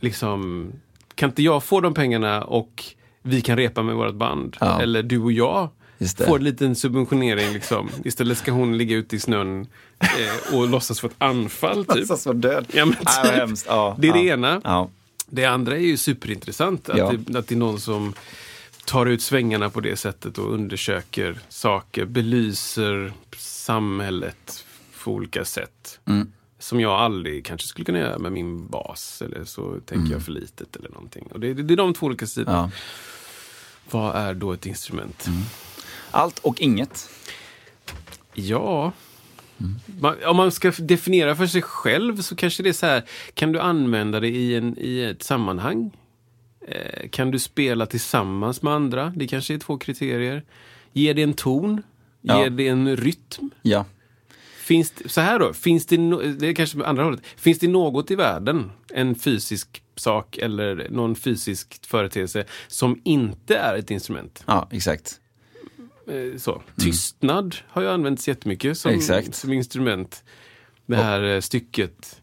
[0.00, 0.72] liksom,
[1.14, 2.84] kan inte jag få de pengarna och
[3.22, 4.56] vi kan repa med vårt band?
[4.60, 4.82] Ja.
[4.82, 5.68] Eller du och jag
[5.98, 6.24] det.
[6.26, 7.52] får en liten subventionering.
[7.52, 7.88] Liksom.
[8.04, 9.66] Istället ska hon ligga ute i snön
[10.00, 11.84] eh, och låtsas få ett anfall.
[11.84, 11.96] Typ.
[11.96, 12.66] Låtsas vara död.
[12.72, 13.58] Ja, men typ.
[13.66, 14.32] Ja, Det är det ja.
[14.34, 14.60] ena.
[14.64, 14.90] Ja.
[15.34, 16.88] Det andra är ju superintressant.
[16.88, 17.12] Att, Ja.
[17.12, 18.14] det, att det är någon som
[18.84, 24.66] tar ut svängarna på det sättet och undersöker saker, belyser samhället
[25.04, 26.00] på olika sätt.
[26.04, 26.32] Mm.
[26.58, 29.22] Som jag aldrig kanske skulle kunna göra med min bas.
[29.22, 30.10] Eller så tänker Mm.
[30.12, 31.26] jag för litet eller någonting.
[31.32, 32.70] Och det, det, det är de två olika sidorna.
[32.74, 32.80] Ja.
[33.90, 35.26] Vad är då ett instrument?
[36.10, 37.10] Allt och inget.
[38.34, 38.92] Ja.
[40.00, 43.02] Man, om man ska definiera för sig själv så kanske det är så här.
[43.34, 45.90] Kan du använda det i, en, i ett sammanhang?
[46.68, 49.12] Eh, kan du spela tillsammans med andra?
[49.16, 50.44] Det kanske är två kriterier.
[50.92, 51.82] Ger det en ton?
[52.20, 52.42] Ja.
[52.42, 53.50] Ger det en rytm?
[53.62, 53.84] Ja.
[54.62, 57.20] Finns det, så här då, finns det, no, det är kanske andra hållet.
[57.36, 63.76] Finns det något i världen, en fysisk sak eller någon fysisk företeelse som inte är
[63.76, 64.44] ett instrument?
[64.46, 65.20] Ja, exakt.
[66.08, 66.62] Eh, Så.
[66.76, 69.34] Tystnad har ju använts jättemycket som, Exakt.
[69.34, 70.24] som instrument.
[70.86, 72.20] Det här eh, stycket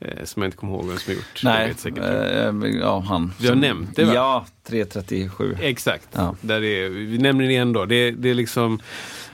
[0.00, 1.42] eh, som jag inte kommer ihåg vem som har gjort.
[1.42, 3.32] Jag Nej, eh, ja han.
[3.40, 4.14] Vi har nämnt det, va?
[4.14, 5.56] Ja, 337.
[5.60, 6.08] Exakt.
[6.12, 6.36] Ja.
[6.40, 7.84] Där är, vi nämner det igen då.
[7.84, 8.80] Det, det är liksom,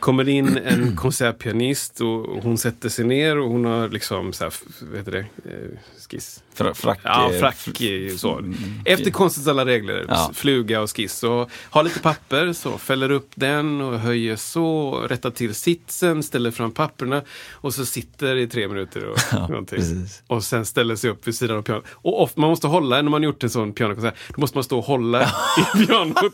[0.06, 0.96] kommer in en
[1.30, 5.18] konsertpianist och hon sätter sig ner och hon har liksom så här, vad heter det,
[5.18, 5.78] eh,
[6.10, 6.42] skiss.
[6.54, 8.42] Fra, frack, Ja, eh, frack fr- eh, så.
[8.84, 10.04] Efter konstens alla regler.
[10.08, 10.30] Ja.
[10.34, 11.22] Fluga och skiss.
[11.22, 14.92] Och har lite papper, så fäller upp den och höjer så.
[15.08, 17.22] Rättar till sitsen, ställer fram papperna.
[17.52, 19.18] Och så sitter i tre minuter och
[19.50, 19.78] någonting.
[19.78, 20.22] precis.
[20.26, 21.84] Och sen ställer sig upp vid sidan av pianot.
[21.90, 24.78] Och of, man måste hålla, när man gjort en sån pianokonsert, då måste man stå
[24.78, 25.22] och hålla
[25.74, 26.32] i pianot.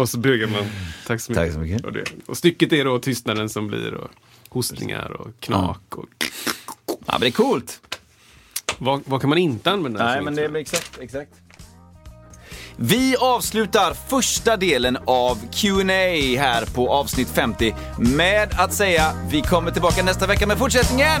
[0.00, 0.64] Och så bugar man.
[1.06, 1.44] Tack så mycket.
[1.44, 1.84] Tack så mycket.
[1.84, 2.04] Och, det.
[2.26, 4.10] och stycket är då tystnaden som blir och
[4.48, 5.96] hostningar och knak.
[5.96, 6.06] Och,
[6.86, 7.80] Ja, men det är coolt.
[8.78, 10.04] vad, vad kan man inte använda?
[10.04, 11.32] Nej, men det är exakt, exakt.
[12.76, 19.70] Vi avslutar första delen av Q&A här på avsnitt 50 med att säga vi kommer
[19.70, 21.20] tillbaka nästa vecka med fortsättningen!